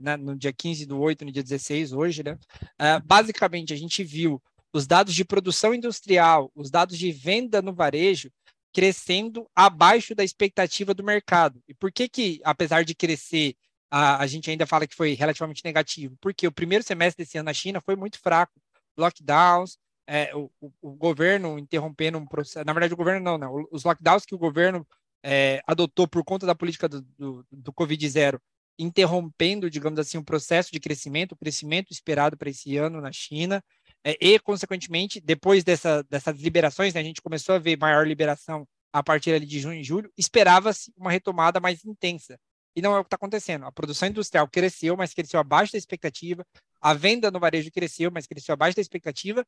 né, 0.00 0.16
no 0.16 0.34
dia 0.34 0.50
15 0.50 0.86
do 0.86 0.98
8, 0.98 1.26
no 1.26 1.32
dia 1.32 1.42
16, 1.42 1.92
hoje, 1.92 2.22
né? 2.22 2.38
Uh, 2.80 3.04
basicamente, 3.04 3.74
a 3.74 3.76
gente 3.76 4.02
viu 4.02 4.42
os 4.74 4.88
dados 4.88 5.14
de 5.14 5.24
produção 5.24 5.72
industrial, 5.72 6.50
os 6.54 6.68
dados 6.68 6.98
de 6.98 7.12
venda 7.12 7.62
no 7.62 7.72
varejo 7.72 8.30
crescendo 8.72 9.48
abaixo 9.54 10.16
da 10.16 10.24
expectativa 10.24 10.92
do 10.92 11.04
mercado. 11.04 11.62
E 11.68 11.72
por 11.72 11.92
que 11.92 12.08
que, 12.08 12.40
apesar 12.42 12.84
de 12.84 12.92
crescer, 12.92 13.54
a, 13.88 14.20
a 14.20 14.26
gente 14.26 14.50
ainda 14.50 14.66
fala 14.66 14.84
que 14.84 14.96
foi 14.96 15.14
relativamente 15.14 15.64
negativo? 15.64 16.16
Porque 16.20 16.44
o 16.44 16.52
primeiro 16.52 16.82
semestre 16.82 17.24
desse 17.24 17.38
ano 17.38 17.46
na 17.46 17.54
China 17.54 17.80
foi 17.80 17.94
muito 17.94 18.18
fraco. 18.18 18.60
Lockdowns, 18.98 19.78
é, 20.08 20.34
o, 20.34 20.50
o, 20.82 20.90
governo 20.90 21.56
interrompendo 21.56 22.18
um 22.18 22.26
processo. 22.26 22.66
Na 22.66 22.72
verdade, 22.72 22.92
o 22.94 22.96
governo 22.96 23.20
não, 23.20 23.38
não. 23.38 23.68
Os 23.70 23.84
lockdowns 23.84 24.26
que 24.26 24.34
o 24.34 24.38
governo 24.38 24.84
é, 25.22 25.62
adotou 25.68 26.08
por 26.08 26.24
conta 26.24 26.46
da 26.46 26.54
política 26.54 26.88
do, 26.88 27.00
do, 27.16 27.46
do 27.50 27.72
Covid-0, 27.72 28.40
interrompendo, 28.76 29.70
digamos 29.70 30.00
assim, 30.00 30.18
o 30.18 30.24
processo 30.24 30.72
de 30.72 30.80
crescimento, 30.80 31.32
o 31.32 31.36
crescimento 31.36 31.92
esperado 31.92 32.36
para 32.36 32.50
esse 32.50 32.76
ano 32.76 33.00
na 33.00 33.12
China. 33.12 33.62
É, 34.04 34.16
e, 34.20 34.38
consequentemente, 34.38 35.20
depois 35.20 35.64
dessa, 35.64 36.02
dessas 36.04 36.38
liberações, 36.38 36.92
né, 36.92 37.00
a 37.00 37.04
gente 37.04 37.22
começou 37.22 37.54
a 37.54 37.58
ver 37.58 37.78
maior 37.78 38.06
liberação 38.06 38.68
a 38.92 39.02
partir 39.02 39.40
de 39.40 39.58
junho 39.58 39.80
e 39.80 39.84
julho, 39.84 40.12
esperava-se 40.16 40.92
uma 40.96 41.10
retomada 41.10 41.58
mais 41.58 41.84
intensa. 41.84 42.38
E 42.76 42.82
não 42.82 42.94
é 42.94 42.98
o 42.98 43.04
que 43.04 43.08
está 43.08 43.16
acontecendo. 43.16 43.64
A 43.64 43.72
produção 43.72 44.08
industrial 44.08 44.48
cresceu, 44.48 44.96
mas 44.96 45.14
cresceu 45.14 45.40
abaixo 45.40 45.72
da 45.72 45.78
expectativa. 45.78 46.44
A 46.80 46.92
venda 46.92 47.30
no 47.30 47.40
varejo 47.40 47.70
cresceu, 47.72 48.10
mas 48.12 48.26
cresceu 48.26 48.52
abaixo 48.52 48.76
da 48.76 48.82
expectativa. 48.82 49.44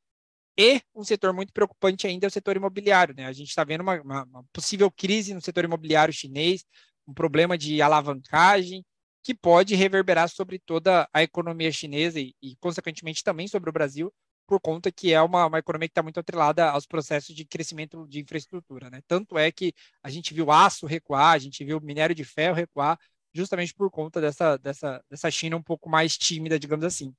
E 0.58 0.80
um 0.94 1.04
setor 1.04 1.32
muito 1.32 1.52
preocupante 1.52 2.06
ainda 2.06 2.26
é 2.26 2.28
o 2.28 2.30
setor 2.30 2.56
imobiliário. 2.56 3.14
Né? 3.14 3.26
A 3.26 3.32
gente 3.32 3.48
está 3.48 3.62
vendo 3.62 3.82
uma, 3.82 4.00
uma, 4.00 4.24
uma, 4.24 4.44
possível 4.52 4.90
crise 4.90 5.34
no 5.34 5.40
setor 5.40 5.64
imobiliário 5.64 6.14
chinês, 6.14 6.64
um 7.06 7.12
problema 7.12 7.58
de 7.58 7.82
alavancagem 7.82 8.84
que 9.22 9.34
pode 9.34 9.74
reverberar 9.74 10.28
sobre 10.28 10.58
toda 10.58 11.08
a 11.12 11.22
economia 11.22 11.70
chinesa 11.72 12.20
e, 12.20 12.34
e 12.40 12.56
consequentemente, 12.56 13.22
também 13.22 13.48
sobre 13.48 13.68
o 13.68 13.72
Brasil, 13.72 14.12
por 14.46 14.60
conta 14.60 14.92
que 14.92 15.12
é 15.12 15.20
uma, 15.20 15.46
uma 15.46 15.58
economia 15.58 15.88
que 15.88 15.92
está 15.92 16.02
muito 16.02 16.20
atrelada 16.20 16.70
aos 16.70 16.86
processos 16.86 17.34
de 17.34 17.44
crescimento 17.44 18.06
de 18.08 18.20
infraestrutura. 18.20 18.88
Né? 18.90 19.00
Tanto 19.06 19.36
é 19.36 19.50
que 19.50 19.74
a 20.02 20.08
gente 20.08 20.32
viu 20.32 20.50
aço 20.50 20.86
recuar, 20.86 21.34
a 21.34 21.38
gente 21.38 21.64
viu 21.64 21.80
minério 21.80 22.14
de 22.14 22.24
ferro 22.24 22.54
recuar, 22.54 22.98
justamente 23.34 23.74
por 23.74 23.90
conta 23.90 24.20
dessa, 24.20 24.56
dessa, 24.56 25.02
dessa 25.10 25.30
China 25.30 25.56
um 25.56 25.62
pouco 25.62 25.88
mais 25.88 26.16
tímida, 26.16 26.58
digamos 26.58 26.84
assim. 26.84 27.14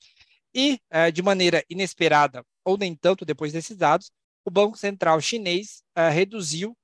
E, 0.54 0.80
é, 0.90 1.12
de 1.12 1.22
maneira 1.22 1.64
inesperada, 1.70 2.44
ou 2.64 2.78
nem 2.78 2.96
tanto 2.96 3.26
depois 3.26 3.54
desses 3.54 3.78
dados, 3.78 4.12
o 4.44 4.50
Banco 4.50 4.78
Central 4.78 5.20
chinês 5.22 5.84
é, 5.96 6.10
reduziu 6.10 6.76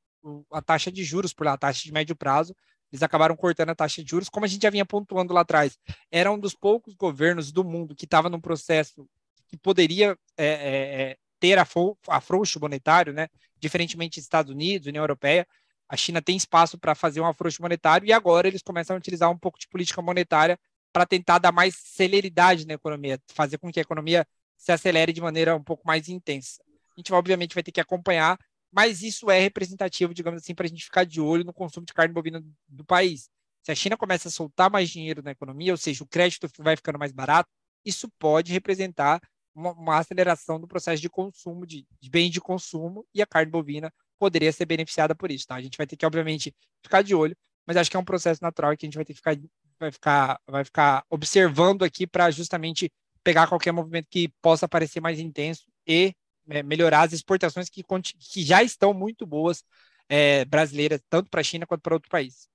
a 0.52 0.62
taxa 0.62 0.92
de 0.92 1.04
juros 1.04 1.34
por 1.34 1.46
lá, 1.46 1.54
a 1.54 1.58
taxa 1.58 1.84
de 1.84 1.92
médio 1.92 2.16
prazo. 2.16 2.56
Eles 2.92 3.02
acabaram 3.02 3.36
cortando 3.36 3.70
a 3.70 3.76
taxa 3.76 4.04
de 4.04 4.10
juros, 4.10 4.30
como 4.30 4.46
a 4.46 4.48
gente 4.48 4.62
já 4.62 4.70
vinha 4.70 4.86
pontuando 4.86 5.34
lá 5.34 5.42
atrás. 5.42 5.78
Era 6.12 6.32
um 6.32 6.38
dos 6.38 6.54
poucos 6.54 6.94
governos 6.94 7.52
do 7.52 7.64
mundo 7.64 7.96
que 7.96 8.06
estava 8.06 8.30
num 8.30 8.40
processo 8.40 9.08
que 9.54 9.58
poderia 9.58 10.18
é, 10.36 10.48
é, 10.48 11.18
ter 11.40 11.60
afrouxo 11.60 12.60
monetário, 12.60 13.14
né? 13.14 13.28
diferentemente 13.60 14.20
dos 14.20 14.26
Estados 14.26 14.52
Unidos, 14.52 14.88
União 14.88 15.04
Europeia. 15.04 15.48
A 15.88 15.96
China 15.96 16.24
tem 16.24 16.36
espaço 16.36 16.76
para 16.76 16.96
fazer 16.96 17.22
um 17.22 17.28
afrouxo 17.28 17.62
monetário 17.62 18.08
e 18.08 18.12
agora 18.12 18.48
eles 18.48 18.64
começam 18.64 18.96
a 18.96 18.98
utilizar 18.98 19.30
um 19.30 19.38
pouco 19.38 19.60
de 19.60 19.68
política 19.68 20.02
monetária 20.02 20.60
para 20.92 21.06
tentar 21.06 21.38
dar 21.38 21.52
mais 21.52 21.76
celeridade 21.76 22.66
na 22.66 22.74
economia, 22.74 23.22
fazer 23.28 23.60
com 23.60 23.72
que 23.72 23.80
a 23.80 23.84
economia 23.84 24.26
se 24.58 24.72
acelere 24.72 25.14
de 25.14 25.22
maneira 25.22 25.56
um 25.56 25.64
pouco 25.64 25.86
mais 25.86 26.10
intensa. 26.10 26.60
A 26.68 27.00
gente, 27.00 27.14
obviamente, 27.14 27.54
vai 27.54 27.62
ter 27.62 27.72
que 27.72 27.82
acompanhar, 27.82 28.40
mas 28.72 29.04
isso 29.04 29.30
é 29.30 29.40
representativo, 29.40 30.16
digamos 30.16 30.42
assim, 30.42 30.56
para 30.56 30.66
a 30.66 30.70
gente 30.70 30.84
ficar 30.84 31.04
de 31.04 31.22
olho 31.22 31.44
no 31.44 31.54
consumo 31.54 31.86
de 31.86 31.94
carne 31.94 32.12
bovina 32.12 32.44
do 32.68 32.84
país. 32.84 33.30
Se 33.62 33.72
a 33.72 33.76
China 33.76 33.96
começa 33.96 34.30
a 34.30 34.32
soltar 34.32 34.72
mais 34.72 34.90
dinheiro 34.90 35.22
na 35.22 35.30
economia, 35.30 35.74
ou 35.74 35.78
seja, 35.78 36.04
o 36.04 36.08
crédito 36.08 36.50
vai 36.58 36.76
ficando 36.76 36.98
mais 36.98 37.12
barato, 37.12 37.48
isso 37.86 38.10
pode 38.18 38.52
representar 38.52 39.22
uma, 39.56 39.72
uma 39.72 39.98
aceleração 39.98 40.60
do 40.60 40.68
processo 40.68 41.02
de 41.02 41.10
consumo, 41.10 41.66
de, 41.66 41.86
de 42.00 42.10
bens 42.10 42.30
de 42.30 42.42
consumo, 42.42 43.06
e 43.14 43.22
a 43.22 43.26
carne 43.26 43.52
bovina 43.52 43.94
poderia 44.20 44.52
ser 44.52 44.66
beneficiada 44.66 45.14
por 45.16 45.32
isso. 45.32 45.48
Tá? 45.48 45.56
A 45.56 45.62
gente 45.62 45.78
vai 45.78 45.88
ter 45.88 45.96
que, 45.96 46.06
obviamente, 46.06 46.56
ficar 46.82 47.02
de 47.02 47.14
olho, 47.14 47.36
mas 47.66 47.78
acho 47.78 47.90
que 47.90 47.98
é 47.98 48.00
um 48.00 48.06
processo 48.06 48.42
natural 48.42 48.76
que 48.76 48.86
a 48.86 48.88
gente 48.88 48.96
vai 48.96 49.06
ter 49.06 49.14
que 49.14 49.20
ficar 49.20 49.38
vai 49.80 49.92
ficar, 49.92 50.40
vai 50.48 50.64
ficar 50.64 51.04
observando 51.10 51.84
aqui 51.84 52.08
para 52.08 52.32
justamente 52.32 52.92
pegar 53.24 53.48
qualquer 53.48 53.72
movimento 53.72 54.08
que 54.10 54.30
possa 54.42 54.68
parecer 54.68 55.00
mais 55.00 55.20
intenso 55.20 55.64
e 55.88 56.14
é, 56.50 56.62
melhorar 56.64 57.02
as 57.02 57.14
exportações 57.14 57.70
que, 57.70 57.84
que 58.20 58.44
já 58.44 58.64
estão 58.64 58.94
muito 58.94 59.26
boas 59.26 59.64
é, 60.10 60.46
brasileiras, 60.46 61.02
tanto 61.10 61.30
para 61.30 61.42
a 61.42 61.44
China 61.44 61.66
quanto 61.66 61.82
para 61.82 61.94
outro 61.94 62.10
país. 62.10 62.48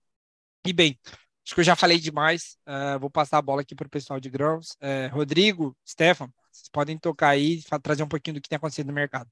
E 0.67 0.73
bem, 0.73 0.99
acho 1.45 1.55
que 1.55 1.61
eu 1.61 1.65
já 1.65 1.75
falei 1.75 1.99
demais, 1.99 2.59
uh, 2.67 2.99
vou 2.99 3.11
passar 3.11 3.39
a 3.39 3.43
bola 3.43 3.63
aqui 3.63 3.75
para 3.75 3.87
o 3.87 3.91
pessoal 3.91 4.21
de 4.21 4.29
grãos. 4.29 4.73
Uh, 4.73 5.15
Rodrigo, 5.15 5.77
Stefan, 5.87 6.31
vocês 6.59 6.69
podem 6.69 6.99
tocar 6.99 7.29
aí 7.29 7.61
e 7.61 7.81
trazer 7.81 8.03
um 8.03 8.09
pouquinho 8.09 8.35
do 8.35 8.41
que 8.41 8.49
tem 8.49 8.57
acontecido 8.57 8.89
no 8.89 8.93
mercado. 8.93 9.31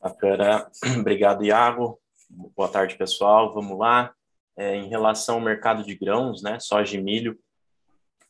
Bacana. 0.00 0.70
Obrigado, 0.98 1.44
Iago. 1.44 2.00
Boa 2.28 2.68
tarde, 2.68 2.96
pessoal. 2.96 3.52
Vamos 3.52 3.78
lá. 3.78 4.14
É, 4.56 4.76
em 4.76 4.88
relação 4.88 5.36
ao 5.36 5.40
mercado 5.40 5.82
de 5.84 5.94
grãos, 5.94 6.42
né, 6.42 6.60
soja 6.60 6.96
e 6.96 7.02
milho, 7.02 7.36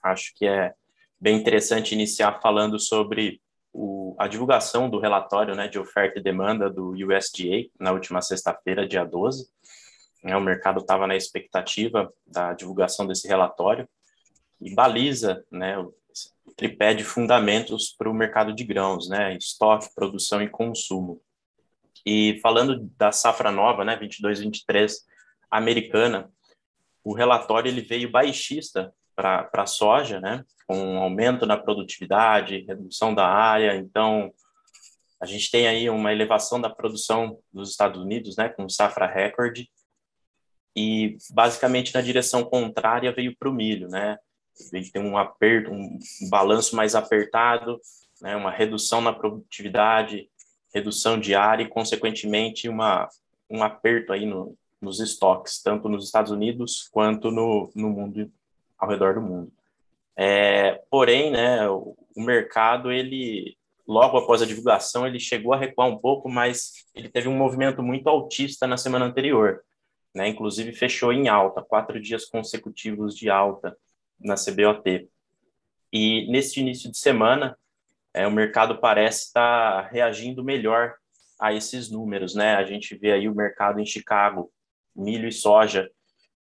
acho 0.03 0.33
que 0.35 0.47
é 0.47 0.75
bem 1.21 1.37
interessante 1.37 1.93
iniciar 1.93 2.41
falando 2.41 2.79
sobre 2.79 3.43
o, 3.73 4.17
a 4.19 4.27
divulgação 4.27 4.89
do 4.89 4.99
relatório 4.99 5.55
né, 5.55 5.69
de 5.69 5.79
oferta 5.79 6.19
e 6.19 6.23
demanda 6.23 6.71
do 6.71 6.93
USDA 6.93 7.69
na 7.79 7.93
última 7.93 8.23
sexta-feira, 8.23 8.89
dia 8.89 9.05
12. 9.05 9.47
É, 10.25 10.35
o 10.35 10.41
mercado 10.41 10.81
estava 10.81 11.07
na 11.07 11.15
expectativa 11.15 12.11
da 12.27 12.55
divulgação 12.55 13.07
desse 13.07 13.29
relatório 13.29 13.87
e 14.61 14.75
baliza 14.75 15.45
né, 15.51 15.77
tripé 16.57 16.95
de 16.95 17.05
fundamentos 17.05 17.95
para 17.97 18.11
o 18.11 18.15
mercado 18.15 18.55
de 18.55 18.65
grãos, 18.65 19.09
né, 19.09 19.37
estoque, 19.37 19.93
produção 19.95 20.43
e 20.43 20.49
consumo. 20.49 21.21
E 22.07 22.39
falando 22.43 22.91
da 22.97 23.11
safra 23.11 23.51
nova, 23.51 23.85
né, 23.85 23.97
22-23, 23.97 25.05
americana, 25.51 26.31
o 27.03 27.13
relatório 27.15 27.69
ele 27.69 27.81
veio 27.81 28.11
baixista 28.11 28.93
para 29.17 29.49
a 29.53 29.67
soja, 29.67 30.21
né, 30.21 30.45
com 30.67 30.77
um 30.77 30.99
aumento 30.99 31.47
na 31.47 31.57
produtividade, 31.57 32.65
redução 32.67 33.15
da 33.15 33.27
área, 33.27 33.77
então 33.77 34.33
a 35.21 35.27
gente 35.27 35.51
tem 35.51 35.67
aí 35.67 35.89
uma 35.89 36.13
elevação 36.13 36.61
da 36.61 36.69
produção 36.69 37.39
dos 37.53 37.71
Estados 37.71 38.03
Unidos, 38.03 38.37
né, 38.37 38.49
com 38.49 38.69
safra 38.69 39.07
recorde, 39.07 39.71
e 40.77 41.17
basicamente 41.31 41.95
na 41.95 42.01
direção 42.01 42.45
contrária 42.45 43.13
veio 43.13 43.37
para 43.37 43.49
o 43.49 43.53
milho, 43.53 43.89
né, 43.89 44.19
veio 44.71 44.91
ter 44.91 44.99
um 44.99 45.17
aperto, 45.17 45.71
um 45.71 45.99
balanço 46.31 46.77
mais 46.77 46.95
apertado, 46.95 47.81
né, 48.21 48.37
uma 48.37 48.51
redução 48.51 49.01
na 49.01 49.13
produtividade, 49.13 50.29
redução 50.73 51.19
de 51.19 51.35
área 51.35 51.63
e, 51.63 51.69
consequentemente, 51.69 52.69
uma, 52.69 53.09
um 53.51 53.63
aperto 53.63 54.13
aí 54.13 54.27
no, 54.27 54.57
nos 54.81 55.01
estoques, 55.01 55.63
tanto 55.63 55.89
nos 55.89 56.05
Estados 56.05 56.31
Unidos 56.31 56.89
quanto 56.91 57.31
no, 57.31 57.71
no 57.75 57.91
mundo, 57.91 58.31
ao 58.79 58.89
redor 58.89 59.15
do 59.15 59.21
mundo. 59.21 59.53
É, 60.17 60.83
porém, 60.91 61.31
né, 61.31 61.69
o, 61.69 61.97
o 62.17 62.23
mercado, 62.23 62.93
ele, 62.93 63.57
logo 63.87 64.17
após 64.17 64.43
a 64.43 64.47
divulgação, 64.47 65.07
ele 65.07 65.19
chegou 65.19 65.53
a 65.53 65.59
recuar 65.59 65.89
um 65.89 65.99
pouco, 65.99 66.29
mas 66.29 66.87
ele 66.95 67.09
teve 67.09 67.29
um 67.29 67.37
movimento 67.37 67.83
muito 67.83 68.09
altista 68.09 68.67
na 68.67 68.77
semana 68.77 69.05
anterior, 69.05 69.63
né, 70.15 70.29
inclusive 70.29 70.73
fechou 70.73 71.13
em 71.13 71.29
alta, 71.29 71.63
quatro 71.63 72.01
dias 72.01 72.25
consecutivos 72.25 73.17
de 73.17 73.29
alta 73.29 73.77
na 74.21 74.35
CBOT. 74.35 75.09
E 75.93 76.31
nesse 76.31 76.61
início 76.61 76.91
de 76.91 76.99
semana, 76.99 77.57
é, 78.13 78.27
o 78.27 78.33
mercado 78.33 78.79
parece 78.79 79.27
estar 79.27 79.89
reagindo 79.91 80.43
melhor 80.43 80.95
a 81.39 81.53
esses 81.53 81.91
números, 81.91 82.35
né? 82.35 82.55
A 82.55 82.65
gente 82.65 82.97
vê 82.97 83.13
aí 83.13 83.29
o 83.29 83.35
mercado 83.35 83.81
em 83.81 83.87
Chicago, 83.87 84.53
milho 84.95 85.29
e 85.29 85.33
soja 85.33 85.91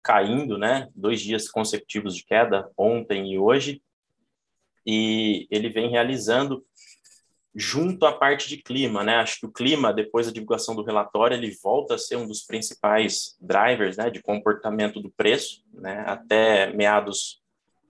caindo, 0.01 0.57
né? 0.57 0.89
Dois 0.95 1.21
dias 1.21 1.49
consecutivos 1.49 2.15
de 2.15 2.23
queda, 2.23 2.69
ontem 2.77 3.33
e 3.33 3.39
hoje, 3.39 3.81
e 4.85 5.47
ele 5.49 5.69
vem 5.69 5.89
realizando 5.89 6.65
junto 7.55 8.05
à 8.05 8.11
parte 8.11 8.49
de 8.49 8.57
clima, 8.57 9.03
né? 9.03 9.17
Acho 9.17 9.39
que 9.39 9.45
o 9.45 9.51
clima, 9.51 9.93
depois 9.93 10.25
da 10.25 10.33
divulgação 10.33 10.75
do 10.75 10.83
relatório, 10.83 11.37
ele 11.37 11.55
volta 11.61 11.95
a 11.95 11.97
ser 11.97 12.15
um 12.15 12.27
dos 12.27 12.41
principais 12.41 13.37
drivers, 13.39 13.97
né, 13.97 14.09
de 14.09 14.21
comportamento 14.21 14.99
do 14.99 15.11
preço, 15.11 15.63
né? 15.71 16.03
Até 16.07 16.73
meados 16.73 17.42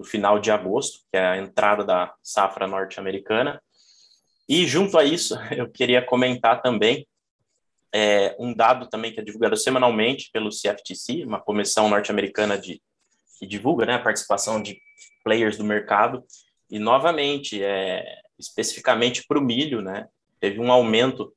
final 0.03 0.39
de 0.39 0.51
agosto, 0.51 0.99
que 1.11 1.17
é 1.17 1.25
a 1.25 1.37
entrada 1.37 1.83
da 1.83 2.13
safra 2.21 2.67
norte-americana. 2.67 3.61
E 4.47 4.67
junto 4.67 4.97
a 4.97 5.03
isso, 5.03 5.35
eu 5.55 5.69
queria 5.69 6.01
comentar 6.01 6.61
também 6.61 7.07
é, 7.93 8.35
um 8.39 8.53
dado 8.53 8.87
também 8.89 9.13
que 9.13 9.19
é 9.19 9.23
divulgado 9.23 9.55
semanalmente 9.55 10.29
pelo 10.33 10.49
CFTC, 10.49 11.23
uma 11.25 11.39
comissão 11.39 11.87
norte-americana 11.87 12.57
de 12.57 12.81
que 13.39 13.45
divulga 13.45 13.85
né, 13.85 13.95
a 13.95 14.01
participação 14.01 14.61
de 14.61 14.81
players 15.23 15.57
do 15.57 15.63
mercado. 15.63 16.23
E 16.69 16.79
novamente, 16.79 17.63
é, 17.63 18.03
especificamente 18.39 19.23
para 19.27 19.37
o 19.37 19.43
milho, 19.43 19.81
né, 19.81 20.07
teve 20.39 20.59
um 20.59 20.71
aumento 20.71 21.33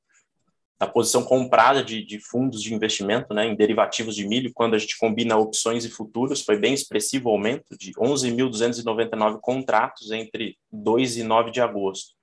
da 0.79 0.87
posição 0.87 1.25
comprada 1.25 1.83
de, 1.83 2.05
de, 2.05 2.21
fundos 2.21 2.63
de 2.63 2.75
investimento 2.75 3.33
né, 3.33 3.47
em 3.47 3.57
derivativos 3.57 4.15
de 4.15 4.27
milho, 4.29 4.53
quando 4.53 4.75
a 4.75 4.79
gente 4.79 4.99
combina 4.99 5.37
opções 5.37 5.85
e 5.85 5.91
futuros, 5.91 6.43
foi 6.43 6.59
bem 6.59 6.75
expressivo 6.75 7.29
o 7.29 7.33
aumento 7.33 7.77
de 7.79 7.93
11.299 7.93 9.41
contratos 9.41 10.11
entre 10.11 10.59
2 10.71 11.17
e 11.17 11.23
9 11.23 11.51
de 11.51 11.63
agosto. 11.63 12.15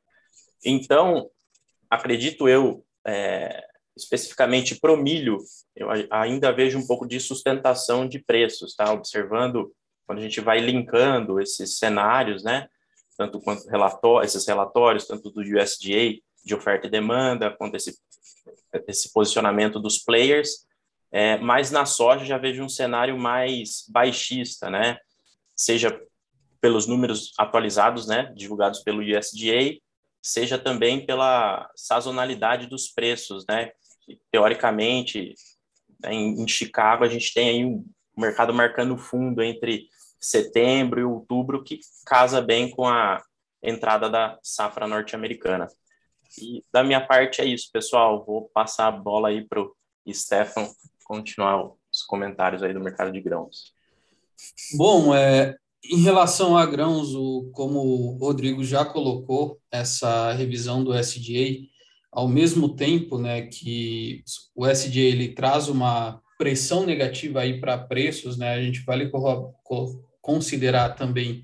Então, 0.63 1.29
acredito 1.89 2.47
eu, 2.47 2.85
é, 3.05 3.65
especificamente 3.97 4.79
para 4.79 4.93
o 4.93 4.97
milho, 4.97 5.39
eu 5.75 5.87
ainda 6.11 6.51
vejo 6.51 6.77
um 6.77 6.85
pouco 6.85 7.07
de 7.07 7.19
sustentação 7.19 8.07
de 8.07 8.19
preços, 8.19 8.75
tá? 8.75 8.91
Observando 8.93 9.73
quando 10.05 10.19
a 10.19 10.21
gente 10.21 10.39
vai 10.41 10.59
linkando 10.59 11.39
esses 11.39 11.77
cenários, 11.79 12.43
né? 12.43 12.67
Tanto 13.17 13.39
quanto 13.39 13.67
relatório, 13.67 14.25
esses 14.25 14.45
relatórios, 14.45 15.07
tanto 15.07 15.31
do 15.31 15.41
USDA 15.41 16.19
de 16.43 16.55
oferta 16.55 16.87
e 16.87 16.89
demanda, 16.89 17.51
quanto 17.51 17.75
esse, 17.75 17.97
esse 18.87 19.11
posicionamento 19.13 19.79
dos 19.79 19.97
players, 19.97 20.65
é, 21.11 21.37
mas 21.37 21.69
na 21.69 21.85
soja 21.85 22.25
já 22.25 22.37
vejo 22.37 22.63
um 22.63 22.69
cenário 22.69 23.17
mais 23.17 23.85
baixista, 23.87 24.69
né? 24.69 24.97
Seja 25.55 25.95
pelos 26.59 26.87
números 26.87 27.33
atualizados, 27.37 28.07
né, 28.07 28.31
divulgados 28.35 28.79
pelo 28.79 29.01
USDA, 29.01 29.77
seja 30.21 30.57
também 30.57 31.05
pela 31.05 31.69
sazonalidade 31.75 32.67
dos 32.67 32.87
preços, 32.87 33.45
né? 33.47 33.71
Teoricamente, 34.31 35.35
né, 36.01 36.13
em, 36.13 36.47
Chicago 36.47 37.03
a 37.03 37.09
gente 37.09 37.33
tem 37.33 37.49
aí 37.49 37.65
um 37.65 37.85
mercado 38.17 38.53
marcando 38.53 38.97
fundo 38.97 39.43
entre 39.43 39.87
setembro 40.19 40.99
e 40.99 41.03
outubro 41.03 41.63
que 41.63 41.79
casa 42.05 42.41
bem 42.41 42.69
com 42.69 42.87
a 42.87 43.21
entrada 43.61 44.09
da 44.09 44.39
safra 44.41 44.87
norte-americana. 44.87 45.67
E 46.41 46.63
da 46.71 46.83
minha 46.83 47.05
parte 47.05 47.41
é 47.41 47.45
isso, 47.45 47.69
pessoal. 47.71 48.23
Vou 48.25 48.49
passar 48.53 48.87
a 48.87 48.91
bola 48.91 49.29
aí 49.29 49.45
para 49.47 49.61
o 49.61 49.75
Stefan 50.11 50.67
continuar 51.03 51.71
os 51.91 52.01
comentários 52.07 52.63
aí 52.63 52.73
do 52.73 52.79
mercado 52.79 53.11
de 53.11 53.21
grãos. 53.21 53.73
Bom, 54.75 55.13
é, 55.13 55.55
em 55.83 56.01
relação 56.01 56.57
a 56.57 56.65
grãos, 56.65 57.13
o, 57.13 57.49
como 57.53 57.79
o 57.79 58.17
Rodrigo 58.17 58.63
já 58.63 58.83
colocou, 58.85 59.59
essa 59.71 60.31
revisão 60.33 60.83
do 60.83 60.93
SDA, 60.97 61.67
ao 62.11 62.27
mesmo 62.27 62.75
tempo 62.75 63.17
né, 63.17 63.43
que 63.43 64.23
o 64.55 64.67
SDA 64.67 64.99
ele 64.99 65.29
traz 65.29 65.67
uma 65.67 66.21
pressão 66.37 66.85
negativa 66.85 67.41
aí 67.41 67.59
para 67.59 67.77
preços, 67.77 68.37
né, 68.37 68.53
a 68.53 68.61
gente 68.61 68.83
vale 68.83 69.11
considerar 70.21 70.95
também 70.95 71.43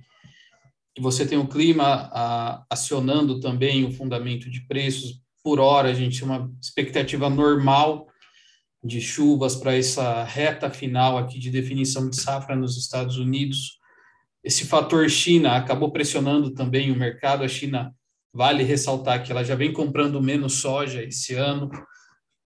que 1.00 1.04
você 1.04 1.26
tem 1.26 1.38
o 1.38 1.48
clima 1.48 2.10
a, 2.14 2.64
acionando 2.70 3.40
também 3.40 3.86
o 3.86 3.92
fundamento 3.92 4.50
de 4.50 4.62
preços. 4.68 5.22
Por 5.44 5.60
hora, 5.60 5.90
a 5.90 5.94
gente 5.94 6.20
tem 6.20 6.28
uma 6.28 6.52
expectativa 6.62 7.30
normal 7.30 8.08
de 8.84 9.02
chuvas 9.02 9.56
para 9.56 9.76
essa 9.76 10.24
reta 10.24 10.70
final 10.70 11.18
aqui 11.18 11.40
de 11.40 11.50
definição 11.50 12.10
de 12.10 12.20
safra 12.20 12.56
nos 12.56 12.78
Estados 12.78 13.18
Unidos 13.18 13.80
esse 14.44 14.66
fator 14.66 15.10
China 15.10 15.56
acabou 15.56 15.92
pressionando 15.92 16.52
também 16.52 16.92
o 16.92 16.96
mercado. 16.96 17.44
A 17.44 17.48
China, 17.48 17.94
vale 18.34 18.64
ressaltar 18.64 19.24
que 19.24 19.32
ela 19.32 19.44
já 19.44 19.56
vem 19.56 19.74
comprando 19.74 20.22
menos 20.22 20.54
soja 20.54 21.04
esse 21.04 21.34
ano, 21.34 21.70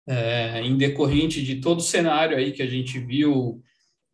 é, 0.06 0.62
em 0.62 0.76
decorrente 0.76 1.42
de 1.42 1.56
todo 1.56 1.78
o 1.78 1.82
cenário 1.82 2.36
aí 2.36 2.52
que 2.52 2.62
a 2.62 2.66
gente 2.66 2.98
viu, 2.98 3.62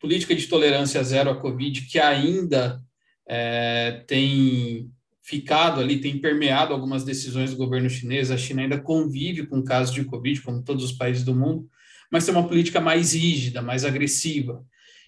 política 0.00 0.34
de 0.34 0.46
tolerância 0.46 1.02
zero 1.02 1.30
à 1.30 1.36
Covid, 1.36 1.82
que 1.82 1.98
ainda 1.98 2.82
é, 3.28 4.02
tem 4.06 4.90
ficado 5.22 5.80
ali, 5.80 6.00
tem 6.00 6.18
permeado 6.18 6.72
algumas 6.72 7.04
decisões 7.04 7.50
do 7.50 7.56
governo 7.56 7.90
chinês. 7.90 8.30
A 8.30 8.38
China 8.38 8.62
ainda 8.62 8.80
convive 8.80 9.46
com 9.46 9.62
casos 9.62 9.94
de 9.94 10.04
Covid, 10.04 10.40
como 10.40 10.62
todos 10.62 10.82
os 10.82 10.92
países 10.92 11.22
do 11.22 11.34
mundo, 11.34 11.68
mas 12.10 12.24
tem 12.24 12.34
uma 12.34 12.48
política 12.48 12.80
mais 12.80 13.12
rígida, 13.12 13.60
mais 13.60 13.84
agressiva. 13.84 14.64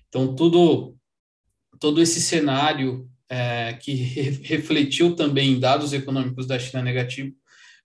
Então, 0.09 0.35
tudo 0.35 0.95
todo 1.79 2.03
esse 2.03 2.21
cenário 2.21 3.09
é, 3.27 3.73
que 3.73 3.95
re 3.95 4.31
refletiu 4.45 5.17
também 5.17 5.53
em 5.53 5.61
dados 5.61 5.95
econômicos 5.95 6.47
da 6.47 6.59
China 6.59 6.83
negativo, 6.83 7.35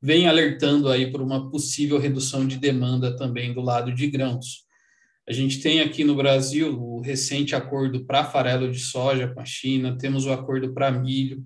vem 0.01 0.27
alertando 0.27 0.89
aí 0.89 1.09
por 1.11 1.21
uma 1.21 1.49
possível 1.49 1.97
redução 1.97 2.45
de 2.45 2.57
demanda 2.57 3.15
também 3.15 3.53
do 3.53 3.61
lado 3.61 3.93
de 3.93 4.07
grãos. 4.07 4.64
A 5.27 5.33
gente 5.33 5.59
tem 5.59 5.81
aqui 5.81 6.03
no 6.03 6.15
Brasil 6.15 6.79
o 6.79 7.01
recente 7.01 7.55
acordo 7.55 8.05
para 8.05 8.23
farelo 8.23 8.71
de 8.71 8.79
soja 8.79 9.27
com 9.27 9.39
a 9.39 9.45
China, 9.45 9.97
temos 9.97 10.25
o 10.25 10.31
acordo 10.31 10.71
para 10.73 10.91
milho. 10.91 11.43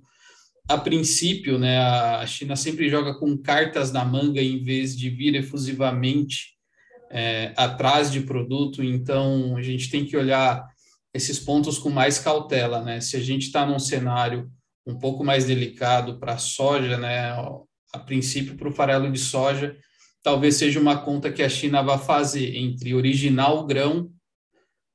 A 0.68 0.78
princípio, 0.78 1.58
né, 1.58 1.80
a 1.80 2.26
China 2.28 2.56
sempre 2.56 2.90
joga 2.90 3.18
com 3.18 3.38
cartas 3.38 3.92
na 3.92 4.04
manga 4.04 4.42
em 4.42 4.62
vez 4.62 4.96
de 4.98 5.10
vir 5.10 5.34
efusivamente 5.36 6.58
é, 7.10 7.54
atrás 7.56 8.12
de 8.12 8.22
produto, 8.22 8.84
então 8.84 9.56
a 9.58 9.62
gente 9.62 9.90
tem 9.90 10.06
que 10.06 10.16
olhar 10.16 10.64
esses 11.14 11.40
pontos 11.40 11.80
com 11.80 11.90
mais 11.90 12.20
cautela, 12.20 12.82
né? 12.84 13.02
Se 13.02 13.18
a 13.18 13.20
gente 13.20 13.48
está 13.48 13.66
num 13.66 13.80
cenário 13.80 14.52
um 14.86 14.98
pouco 14.98 15.24
mais 15.24 15.46
delicado 15.46 16.20
para 16.20 16.34
a 16.34 16.38
soja, 16.38 16.98
né? 16.98 17.32
A 17.92 18.00
princípio, 18.00 18.56
para 18.56 18.70
o 18.70 18.72
farelo 18.72 19.12
de 19.12 19.18
soja, 19.18 19.76
talvez 20.24 20.56
seja 20.56 20.80
uma 20.80 20.98
conta 20.98 21.32
que 21.32 21.44
a 21.44 21.50
China 21.50 21.82
vai 21.82 21.98
fazer 21.98 22.56
entre 22.56 22.94
originar 22.94 23.54
o 23.54 23.66
grão 23.66 24.12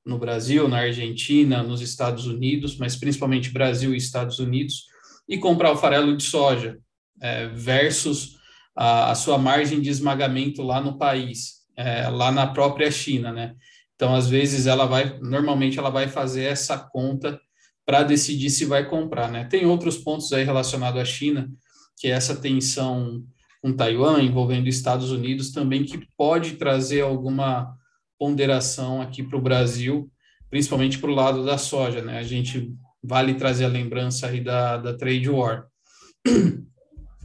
no 0.04 0.18
Brasil, 0.18 0.68
na 0.68 0.78
Argentina, 0.78 1.62
nos 1.62 1.80
Estados 1.80 2.26
Unidos, 2.26 2.76
mas 2.76 2.94
principalmente 2.94 3.50
Brasil 3.50 3.94
e 3.94 3.96
Estados 3.96 4.38
Unidos, 4.38 4.84
e 5.28 5.38
comprar 5.38 5.72
o 5.72 5.76
farelo 5.76 6.14
de 6.16 6.22
soja 6.22 6.78
é, 7.20 7.48
versus 7.48 8.36
a, 8.76 9.12
a, 9.12 9.14
sua 9.14 9.38
margem 9.38 9.80
de 9.80 9.88
esmagamento 9.88 10.62
lá 10.62 10.80
no 10.80 10.98
país, 10.98 11.62
é, 11.76 12.08
lá 12.08 12.30
na 12.30 12.46
própria 12.46 12.90
China, 12.90 13.32
né? 13.32 13.54
Então, 13.94 14.14
às 14.14 14.28
vezes, 14.28 14.66
ela 14.66 14.86
vai, 14.86 15.18
normalmente, 15.20 15.78
ela 15.78 15.88
vai 15.88 16.08
fazer 16.08 16.44
essa 16.44 16.76
conta 16.76 17.40
para 17.86 18.02
decidir 18.02 18.50
se 18.50 18.64
vai 18.64 18.88
comprar, 18.88 19.30
né? 19.30 19.44
Tem 19.44 19.64
outros 19.64 19.96
pontos 19.96 20.32
aí 20.32 20.44
relacionados 20.44 21.00
à 21.00 21.04
China, 21.04 21.50
que 21.98 22.08
é 22.08 22.10
essa 22.10 22.36
tensão 22.36 23.24
com 23.64 23.72
Taiwan, 23.72 24.20
envolvendo 24.20 24.68
Estados 24.68 25.10
Unidos 25.10 25.50
também, 25.50 25.84
que 25.84 26.06
pode 26.18 26.56
trazer 26.56 27.00
alguma 27.00 27.74
ponderação 28.18 29.00
aqui 29.00 29.22
para 29.22 29.38
o 29.38 29.40
Brasil, 29.40 30.12
principalmente 30.50 30.98
para 30.98 31.10
o 31.10 31.14
lado 31.14 31.42
da 31.46 31.56
soja, 31.56 32.02
né? 32.02 32.18
A 32.18 32.22
gente 32.22 32.70
vale 33.02 33.32
trazer 33.32 33.64
a 33.64 33.68
lembrança 33.68 34.26
aí 34.26 34.42
da, 34.42 34.76
da 34.76 34.92
trade 34.92 35.30
war. 35.30 35.66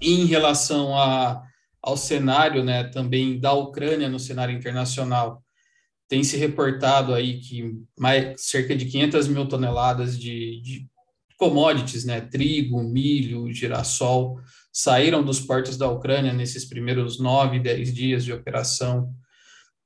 em 0.01 0.23
relação 0.27 0.97
a, 0.97 1.43
ao 1.81 1.97
cenário, 1.97 2.63
né, 2.63 2.85
também 2.85 3.37
da 3.37 3.51
Ucrânia 3.51 4.07
no 4.07 4.17
cenário 4.17 4.55
internacional, 4.55 5.43
tem 6.07 6.23
se 6.23 6.37
reportado 6.37 7.13
aí 7.13 7.41
que 7.41 7.73
mais 7.99 8.41
cerca 8.45 8.73
de 8.77 8.85
500 8.85 9.27
mil 9.27 9.45
toneladas 9.45 10.17
de, 10.17 10.61
de 10.61 10.87
commodities, 11.39 12.03
né, 12.03 12.19
trigo, 12.19 12.83
milho, 12.83 13.51
girassol, 13.51 14.39
saíram 14.71 15.23
dos 15.23 15.39
portos 15.39 15.77
da 15.77 15.89
Ucrânia 15.89 16.33
nesses 16.33 16.65
primeiros 16.65 17.17
nove, 17.17 17.59
dez 17.59 17.93
dias 17.93 18.25
de 18.25 18.33
operação. 18.33 19.09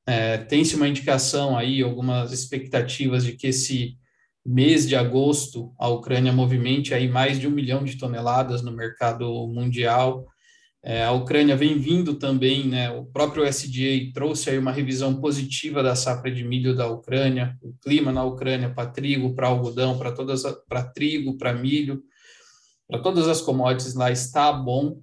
É, 0.06 0.38
Tem-se 0.39 0.76
uma 0.76 0.88
indicação 0.88 1.56
aí, 1.56 1.82
algumas 1.82 2.34
expectativas 2.34 3.24
de 3.24 3.34
que 3.34 3.48
esse 3.48 3.98
mês 4.46 4.86
de 4.88 4.96
agosto 4.96 5.74
a 5.80 5.88
Ucrânia 5.88 6.34
movimente 6.34 6.94
aí 6.94 7.08
mais 7.08 7.39
de 7.39 7.48
um 7.48 7.52
milhão 7.52 7.84
de 7.84 7.98
toneladas 7.98 8.62
no 8.62 8.72
mercado 8.72 9.48
mundial. 9.48 10.28
É, 10.86 11.02
a 11.02 11.13
Ucrânia 11.13 11.56
vem 11.56 11.78
vindo 11.78 12.15
também, 12.15 12.67
né, 12.67 12.91
o 12.91 13.06
próprio 13.06 13.46
SDA 13.46 14.12
trouxe 14.13 14.50
aí 14.50 14.58
uma 14.58 14.72
revisão 14.72 15.22
positiva 15.22 15.82
da 15.82 15.96
safra 15.96 16.30
de 16.30 16.43
milho 16.43 16.76
da 16.76 16.88
Ucrânia, 16.88 17.58
o 17.62 17.74
clima 17.82 18.12
na 18.12 18.26
Ucrânia 18.26 18.69
para 18.69 18.89
trigo, 18.89 19.34
para 19.34 19.48
algodão, 19.48 19.98
para 19.98 20.12
todas 20.12 20.43
para 20.67 20.84
trigo, 20.84 21.38
para 21.38 21.54
milho, 21.54 22.04
para 22.86 23.00
todas 23.00 23.30
as 23.30 23.39
commodities 23.39 23.96
lá 23.96 24.12
está 24.12 24.52
bom. 24.52 25.02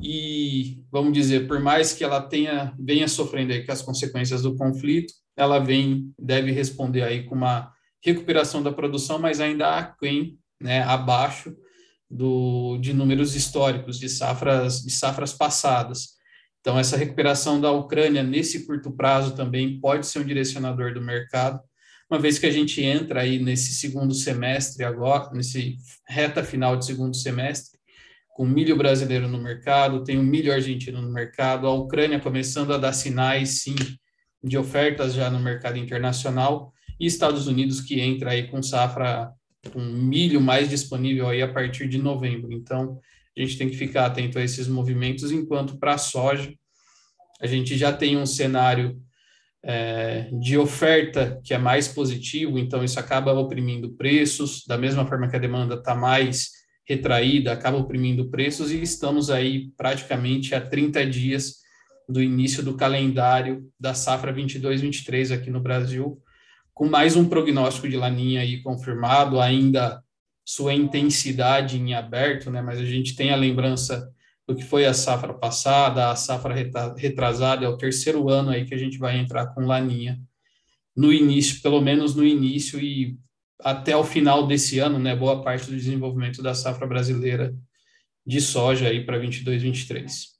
E 0.00 0.82
vamos 0.90 1.12
dizer, 1.12 1.46
por 1.46 1.60
mais 1.60 1.92
que 1.92 2.02
ela 2.02 2.20
tenha 2.20 2.74
venha 2.76 3.06
sofrendo 3.06 3.52
aí 3.52 3.64
com 3.64 3.70
as 3.70 3.82
consequências 3.82 4.42
do 4.42 4.56
conflito, 4.56 5.14
ela 5.36 5.60
vem 5.60 6.12
deve 6.18 6.50
responder 6.50 7.02
aí 7.02 7.22
com 7.22 7.36
uma 7.36 7.72
recuperação 8.04 8.64
da 8.64 8.72
produção, 8.72 9.20
mas 9.20 9.40
ainda 9.40 9.78
aquém, 9.78 10.36
né, 10.60 10.82
abaixo 10.82 11.54
do, 12.10 12.78
de 12.78 12.92
números 12.92 13.34
históricos 13.34 13.98
de 13.98 14.08
safras 14.08 14.80
de 14.80 14.90
safras 14.90 15.32
passadas. 15.32 16.14
Então 16.60 16.78
essa 16.78 16.96
recuperação 16.96 17.60
da 17.60 17.70
Ucrânia 17.70 18.22
nesse 18.22 18.66
curto 18.66 18.90
prazo 18.90 19.34
também 19.34 19.80
pode 19.80 20.06
ser 20.06 20.20
um 20.20 20.24
direcionador 20.24 20.94
do 20.94 21.00
mercado, 21.00 21.60
uma 22.10 22.20
vez 22.20 22.38
que 22.38 22.46
a 22.46 22.50
gente 22.50 22.82
entra 22.82 23.22
aí 23.22 23.38
nesse 23.38 23.74
segundo 23.74 24.14
semestre 24.14 24.84
agora, 24.84 25.30
nesse 25.32 25.76
reta 26.06 26.44
final 26.44 26.76
de 26.76 26.86
segundo 26.86 27.16
semestre, 27.16 27.78
com 28.28 28.44
milho 28.44 28.76
brasileiro 28.76 29.26
no 29.28 29.42
mercado, 29.42 30.04
tem 30.04 30.18
o 30.18 30.22
milho 30.22 30.52
argentino 30.52 31.00
no 31.00 31.10
mercado, 31.10 31.66
a 31.66 31.72
Ucrânia 31.72 32.20
começando 32.20 32.72
a 32.72 32.78
dar 32.78 32.92
sinais, 32.92 33.62
sim, 33.62 33.76
de 34.42 34.58
ofertas 34.58 35.14
já 35.14 35.30
no 35.30 35.40
mercado 35.40 35.78
internacional, 35.78 36.72
e 37.00 37.06
Estados 37.06 37.46
Unidos 37.46 37.80
que 37.80 38.00
entra 38.00 38.32
aí 38.32 38.48
com 38.48 38.62
safra 38.62 39.32
um 39.74 39.92
milho 39.92 40.40
mais 40.40 40.68
disponível 40.68 41.28
aí 41.28 41.42
a 41.42 41.52
partir 41.52 41.88
de 41.88 41.98
novembro. 41.98 42.52
Então, 42.52 43.00
a 43.36 43.40
gente 43.40 43.58
tem 43.58 43.68
que 43.68 43.76
ficar 43.76 44.06
atento 44.06 44.38
a 44.38 44.42
esses 44.42 44.68
movimentos, 44.68 45.32
enquanto 45.32 45.78
para 45.78 45.94
a 45.94 45.98
soja, 45.98 46.52
a 47.40 47.46
gente 47.46 47.76
já 47.76 47.92
tem 47.92 48.16
um 48.16 48.26
cenário 48.26 49.00
é, 49.62 50.28
de 50.40 50.56
oferta 50.58 51.40
que 51.42 51.54
é 51.54 51.58
mais 51.58 51.88
positivo, 51.88 52.58
então 52.58 52.84
isso 52.84 53.00
acaba 53.00 53.32
oprimindo 53.32 53.94
preços, 53.94 54.64
da 54.66 54.76
mesma 54.76 55.06
forma 55.06 55.28
que 55.28 55.36
a 55.36 55.40
demanda 55.40 55.74
está 55.74 55.94
mais 55.94 56.50
retraída, 56.86 57.52
acaba 57.52 57.78
oprimindo 57.78 58.30
preços, 58.30 58.70
e 58.70 58.82
estamos 58.82 59.30
aí 59.30 59.70
praticamente 59.76 60.54
a 60.54 60.60
30 60.60 61.06
dias 61.06 61.64
do 62.08 62.22
início 62.22 62.62
do 62.62 62.76
calendário 62.76 63.66
da 63.80 63.94
safra 63.94 64.34
22-23 64.34 65.34
aqui 65.34 65.50
no 65.50 65.60
Brasil, 65.60 66.20
com 66.74 66.88
mais 66.88 67.14
um 67.14 67.28
prognóstico 67.28 67.88
de 67.88 67.96
laninha 67.96 68.40
aí 68.40 68.60
confirmado, 68.60 69.40
ainda 69.40 70.02
sua 70.44 70.74
intensidade 70.74 71.78
em 71.78 71.94
aberto, 71.94 72.50
né? 72.50 72.60
Mas 72.60 72.80
a 72.80 72.84
gente 72.84 73.14
tem 73.14 73.30
a 73.30 73.36
lembrança 73.36 74.12
do 74.46 74.54
que 74.54 74.62
foi 74.62 74.84
a 74.84 74.92
safra 74.92 75.32
passada, 75.32 76.10
a 76.10 76.16
safra 76.16 76.54
retrasada, 76.96 77.64
é 77.64 77.68
o 77.68 77.78
terceiro 77.78 78.28
ano 78.28 78.50
aí 78.50 78.64
que 78.66 78.74
a 78.74 78.78
gente 78.78 78.98
vai 78.98 79.18
entrar 79.18 79.46
com 79.54 79.64
laninha 79.64 80.20
no 80.94 81.12
início, 81.12 81.62
pelo 81.62 81.80
menos 81.80 82.14
no 82.14 82.24
início 82.24 82.78
e 82.78 83.16
até 83.60 83.96
o 83.96 84.04
final 84.04 84.46
desse 84.46 84.78
ano, 84.80 84.98
né? 84.98 85.16
Boa 85.16 85.42
parte 85.42 85.70
do 85.70 85.76
desenvolvimento 85.76 86.42
da 86.42 86.54
safra 86.54 86.86
brasileira 86.86 87.54
de 88.26 88.40
soja 88.40 88.88
aí 88.88 89.04
para 89.04 89.18
22, 89.18 89.62
23. 89.62 90.33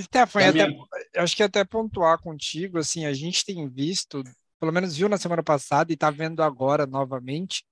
Stefan, 0.00 0.48
até, 0.48 0.66
minha... 0.66 0.86
acho 1.16 1.36
que 1.36 1.42
até 1.42 1.64
pontuar 1.64 2.18
contigo, 2.18 2.78
assim, 2.78 3.04
a 3.04 3.12
gente 3.12 3.44
tem 3.44 3.68
visto, 3.68 4.22
pelo 4.58 4.72
menos 4.72 4.96
viu 4.96 5.08
na 5.08 5.18
semana 5.18 5.42
passada 5.42 5.92
e 5.92 5.94
está 5.94 6.10
vendo 6.10 6.42
agora 6.42 6.86
novamente, 6.86 7.64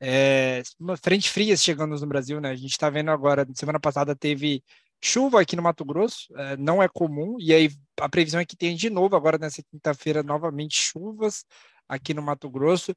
é, 0.00 0.62
frente 1.00 1.30
frias 1.30 1.62
chegando 1.62 1.98
no 1.98 2.06
Brasil, 2.06 2.40
né? 2.40 2.50
A 2.50 2.56
gente 2.56 2.72
está 2.72 2.90
vendo 2.90 3.10
agora, 3.10 3.46
semana 3.54 3.80
passada 3.80 4.14
teve 4.14 4.62
chuva 5.00 5.40
aqui 5.40 5.56
no 5.56 5.62
Mato 5.62 5.84
Grosso, 5.84 6.26
é, 6.36 6.56
não 6.56 6.82
é 6.82 6.88
comum, 6.88 7.36
e 7.40 7.52
aí 7.52 7.70
a 8.00 8.08
previsão 8.08 8.40
é 8.40 8.44
que 8.44 8.56
tenha 8.56 8.76
de 8.76 8.90
novo 8.90 9.16
agora 9.16 9.38
nessa 9.38 9.62
quinta-feira 9.62 10.22
novamente 10.22 10.76
chuvas 10.76 11.44
aqui 11.88 12.12
no 12.14 12.22
Mato 12.22 12.50
Grosso. 12.50 12.94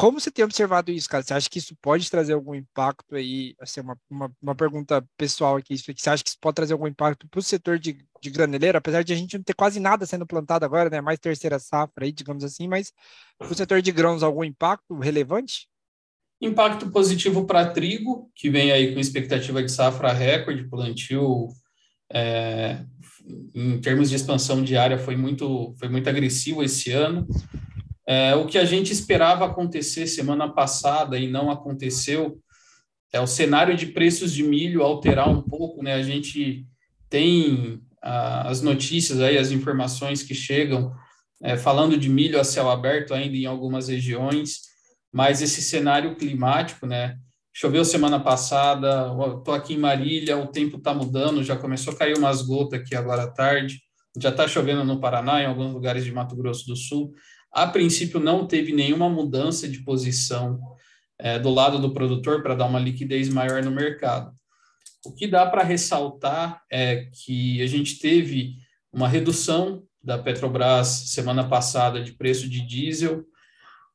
Como 0.00 0.18
você 0.18 0.30
tem 0.30 0.42
observado 0.42 0.90
isso, 0.90 1.06
cara? 1.06 1.22
Você 1.22 1.34
acha 1.34 1.50
que 1.50 1.58
isso 1.58 1.76
pode 1.76 2.10
trazer 2.10 2.32
algum 2.32 2.54
impacto 2.54 3.14
aí? 3.14 3.54
Assim, 3.60 3.82
uma, 3.82 3.98
uma, 4.08 4.32
uma 4.40 4.54
pergunta 4.54 5.06
pessoal 5.14 5.56
aqui. 5.56 5.76
Você 5.76 6.08
acha 6.08 6.24
que 6.24 6.30
isso 6.30 6.38
pode 6.40 6.54
trazer 6.54 6.72
algum 6.72 6.86
impacto 6.86 7.28
para 7.28 7.38
o 7.38 7.42
setor 7.42 7.78
de, 7.78 8.02
de 8.18 8.30
graneleiro? 8.30 8.78
Apesar 8.78 9.04
de 9.04 9.12
a 9.12 9.16
gente 9.16 9.36
não 9.36 9.44
ter 9.44 9.52
quase 9.52 9.78
nada 9.78 10.06
sendo 10.06 10.26
plantado 10.26 10.64
agora, 10.64 10.88
né? 10.88 11.02
Mais 11.02 11.18
terceira 11.18 11.58
safra 11.58 12.06
aí, 12.06 12.12
digamos 12.12 12.42
assim, 12.42 12.66
mas 12.66 12.94
o 13.42 13.52
setor 13.52 13.82
de 13.82 13.92
grãos, 13.92 14.22
algum 14.22 14.42
impacto 14.42 14.98
relevante? 14.98 15.68
Impacto 16.40 16.90
positivo 16.90 17.44
para 17.44 17.70
trigo, 17.70 18.30
que 18.34 18.48
vem 18.48 18.72
aí 18.72 18.94
com 18.94 19.00
expectativa 19.00 19.62
de 19.62 19.70
safra 19.70 20.14
recorde, 20.14 20.66
plantio 20.66 21.48
é, 22.10 22.86
em 23.54 23.78
termos 23.82 24.08
de 24.08 24.16
expansão 24.16 24.64
de 24.64 24.78
área 24.78 24.96
foi 24.96 25.14
muito, 25.14 25.74
foi 25.78 25.90
muito 25.90 26.08
agressivo 26.08 26.62
esse 26.62 26.90
ano. 26.90 27.28
É, 28.10 28.34
o 28.34 28.44
que 28.44 28.58
a 28.58 28.64
gente 28.64 28.92
esperava 28.92 29.46
acontecer 29.46 30.04
semana 30.08 30.52
passada 30.52 31.16
e 31.16 31.28
não 31.28 31.48
aconteceu 31.48 32.40
é 33.12 33.20
o 33.20 33.26
cenário 33.26 33.76
de 33.76 33.86
preços 33.86 34.32
de 34.32 34.42
milho 34.42 34.82
alterar 34.82 35.28
um 35.28 35.40
pouco, 35.40 35.80
né? 35.80 35.94
A 35.94 36.02
gente 36.02 36.66
tem 37.08 37.80
ah, 38.02 38.48
as 38.48 38.62
notícias 38.62 39.20
aí, 39.20 39.38
as 39.38 39.52
informações 39.52 40.24
que 40.24 40.34
chegam 40.34 40.92
é, 41.40 41.56
falando 41.56 41.96
de 41.96 42.08
milho 42.08 42.40
a 42.40 42.42
céu 42.42 42.68
aberto 42.68 43.14
ainda 43.14 43.36
em 43.36 43.46
algumas 43.46 43.86
regiões, 43.86 44.62
mas 45.12 45.40
esse 45.40 45.62
cenário 45.62 46.16
climático, 46.16 46.88
né? 46.88 47.16
Choveu 47.52 47.84
semana 47.84 48.18
passada, 48.18 49.06
estou 49.38 49.54
aqui 49.54 49.74
em 49.74 49.78
Marília, 49.78 50.36
o 50.36 50.48
tempo 50.48 50.78
está 50.78 50.92
mudando, 50.92 51.44
já 51.44 51.54
começou 51.54 51.92
a 51.92 51.96
cair 51.96 52.18
umas 52.18 52.42
gotas 52.42 52.80
aqui 52.80 52.96
agora 52.96 53.22
à 53.22 53.30
tarde, 53.30 53.80
já 54.18 54.30
está 54.30 54.48
chovendo 54.48 54.82
no 54.82 54.98
Paraná, 54.98 55.40
em 55.40 55.46
alguns 55.46 55.72
lugares 55.72 56.04
de 56.04 56.10
Mato 56.10 56.34
Grosso 56.34 56.66
do 56.66 56.74
Sul 56.74 57.12
a 57.52 57.66
princípio 57.66 58.20
não 58.20 58.46
teve 58.46 58.72
nenhuma 58.72 59.08
mudança 59.08 59.68
de 59.68 59.80
posição 59.80 60.60
é, 61.18 61.38
do 61.38 61.50
lado 61.50 61.78
do 61.78 61.92
produtor 61.92 62.42
para 62.42 62.54
dar 62.54 62.66
uma 62.66 62.78
liquidez 62.78 63.28
maior 63.28 63.62
no 63.62 63.70
mercado. 63.70 64.32
O 65.04 65.12
que 65.12 65.26
dá 65.26 65.46
para 65.46 65.62
ressaltar 65.62 66.62
é 66.70 67.08
que 67.12 67.62
a 67.62 67.66
gente 67.66 67.98
teve 67.98 68.56
uma 68.92 69.08
redução 69.08 69.82
da 70.02 70.18
Petrobras 70.18 70.88
semana 70.88 71.46
passada 71.48 72.02
de 72.02 72.12
preço 72.12 72.48
de 72.48 72.66
diesel, 72.66 73.24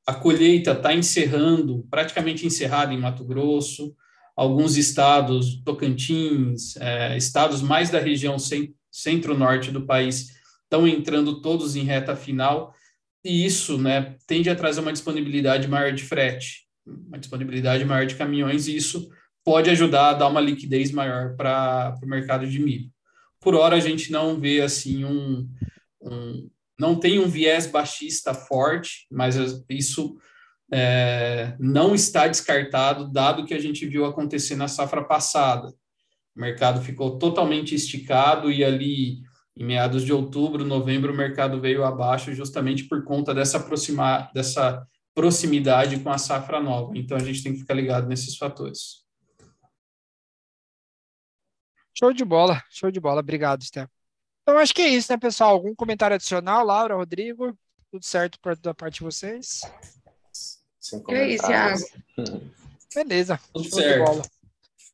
a 0.05 0.13
colheita 0.13 0.71
está 0.71 0.93
encerrando, 0.93 1.85
praticamente 1.89 2.45
encerrada 2.45 2.93
em 2.93 2.99
Mato 2.99 3.23
Grosso, 3.25 3.95
alguns 4.35 4.77
estados, 4.77 5.61
Tocantins, 5.63 6.75
é, 6.77 7.17
estados 7.17 7.61
mais 7.61 7.89
da 7.89 7.99
região 7.99 8.37
centro-norte 8.91 9.71
do 9.71 9.85
país, 9.85 10.35
estão 10.63 10.87
entrando 10.87 11.41
todos 11.41 11.75
em 11.75 11.83
reta 11.83 12.15
final, 12.15 12.73
e 13.25 13.43
isso 13.43 13.79
né, 13.79 14.15
tende 14.27 14.51
a 14.51 14.55
trazer 14.55 14.81
uma 14.81 14.93
disponibilidade 14.93 15.67
maior 15.67 15.91
de 15.91 16.03
frete, 16.03 16.67
uma 16.85 17.17
disponibilidade 17.17 17.83
maior 17.83 18.05
de 18.05 18.13
caminhões, 18.13 18.67
e 18.67 18.75
isso 18.75 19.09
pode 19.43 19.67
ajudar 19.71 20.09
a 20.09 20.13
dar 20.13 20.27
uma 20.27 20.39
liquidez 20.39 20.91
maior 20.91 21.35
para 21.35 21.97
o 22.03 22.07
mercado 22.07 22.47
de 22.47 22.59
milho. 22.59 22.91
Por 23.41 23.55
hora, 23.55 23.75
a 23.75 23.79
gente 23.79 24.11
não 24.11 24.39
vê 24.39 24.61
assim 24.61 25.05
um, 25.05 25.49
um 26.01 26.49
não 26.79 26.95
tem 26.95 27.19
um 27.19 27.27
viés 27.27 27.65
baixista 27.65 28.33
forte, 28.33 29.07
mas 29.09 29.35
isso 29.69 30.17
é, 30.71 31.55
não 31.59 31.95
está 31.95 32.27
descartado, 32.27 33.11
dado 33.11 33.45
que 33.45 33.53
a 33.53 33.59
gente 33.59 33.87
viu 33.87 34.05
acontecer 34.05 34.55
na 34.55 34.67
safra 34.67 35.03
passada. 35.03 35.69
O 36.35 36.41
mercado 36.41 36.81
ficou 36.81 37.17
totalmente 37.17 37.73
esticado 37.73 38.51
e 38.51 38.63
ali 38.63 39.21
em 39.55 39.63
meados 39.63 40.03
de 40.03 40.11
outubro, 40.11 40.65
novembro, 40.65 41.13
o 41.13 41.15
mercado 41.15 41.61
veio 41.61 41.83
abaixo 41.83 42.33
justamente 42.33 42.83
por 42.83 43.03
conta 43.03 43.33
dessa, 43.33 43.57
aproximar, 43.57 44.31
dessa 44.33 44.85
proximidade 45.13 45.99
com 45.99 46.09
a 46.09 46.17
safra 46.17 46.59
nova. 46.59 46.97
Então 46.97 47.15
a 47.15 47.21
gente 47.21 47.41
tem 47.41 47.53
que 47.53 47.59
ficar 47.59 47.73
ligado 47.73 48.07
nesses 48.07 48.35
fatores. 48.35 49.05
Show 51.97 52.11
de 52.11 52.25
bola, 52.25 52.61
show 52.69 52.91
de 52.91 52.99
bola. 52.99 53.21
Obrigado, 53.21 53.63
Stefan. 53.63 53.89
Então 54.41 54.57
acho 54.59 54.75
que 54.75 54.81
é 54.81 54.89
isso, 54.89 55.11
né, 55.11 55.17
pessoal? 55.17 55.51
Algum 55.51 55.73
comentário 55.73 56.15
adicional, 56.15 56.65
Laura, 56.65 56.95
Rodrigo? 56.95 57.57
Tudo 57.89 58.03
certo 58.03 58.37
da 58.61 58.73
parte 58.73 58.95
de 58.95 59.03
vocês? 59.03 59.61
Sem 60.79 61.01
É 61.09 61.29
isso. 61.29 61.47
Beleza, 62.93 63.39
Tudo 63.53 63.67
show 63.67 63.79
certo. 63.79 63.99
de 63.99 64.05
bola. 64.05 64.21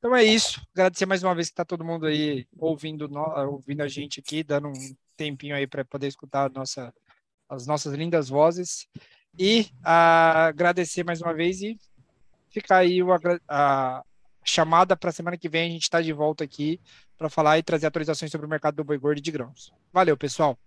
Então 0.01 0.15
é 0.15 0.23
isso. 0.23 0.59
Agradecer 0.73 1.05
mais 1.05 1.21
uma 1.21 1.35
vez 1.35 1.49
que 1.49 1.53
está 1.53 1.63
todo 1.63 1.85
mundo 1.85 2.07
aí 2.07 2.47
ouvindo, 2.57 3.07
ouvindo 3.47 3.81
a 3.83 3.87
gente 3.87 4.19
aqui, 4.19 4.43
dando 4.43 4.69
um 4.69 4.95
tempinho 5.15 5.55
aí 5.55 5.67
para 5.67 5.85
poder 5.85 6.07
escutar 6.07 6.47
a 6.47 6.49
nossa, 6.49 6.91
as 7.47 7.67
nossas 7.67 7.93
lindas 7.93 8.27
vozes. 8.27 8.87
E 9.37 9.67
ah, 9.83 10.47
agradecer 10.47 11.03
mais 11.03 11.21
uma 11.21 11.35
vez 11.35 11.61
e 11.61 11.77
ficar 12.49 12.77
aí 12.77 13.03
o 13.03 13.09
a 13.47 14.03
chamada 14.43 14.97
para 14.97 15.11
a 15.11 15.13
semana 15.13 15.37
que 15.37 15.47
vem. 15.47 15.69
A 15.69 15.73
gente 15.73 15.83
está 15.83 16.01
de 16.01 16.11
volta 16.11 16.43
aqui 16.43 16.81
para 17.15 17.29
falar 17.29 17.59
e 17.59 17.63
trazer 17.63 17.85
atualizações 17.85 18.31
sobre 18.31 18.47
o 18.47 18.49
mercado 18.49 18.77
do 18.77 18.83
boi 18.83 18.97
gordo 18.97 19.19
e 19.19 19.21
de 19.21 19.29
grãos. 19.29 19.71
Valeu, 19.93 20.17
pessoal. 20.17 20.57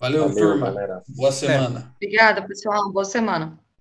Valeu, 0.00 0.26
Valeu, 0.30 0.34
turma. 0.34 0.68
galera. 0.68 1.02
Boa 1.08 1.30
semana. 1.30 1.94
Obrigada, 1.96 2.40
pessoal. 2.48 2.90
Boa 2.90 3.04
semana. 3.04 3.67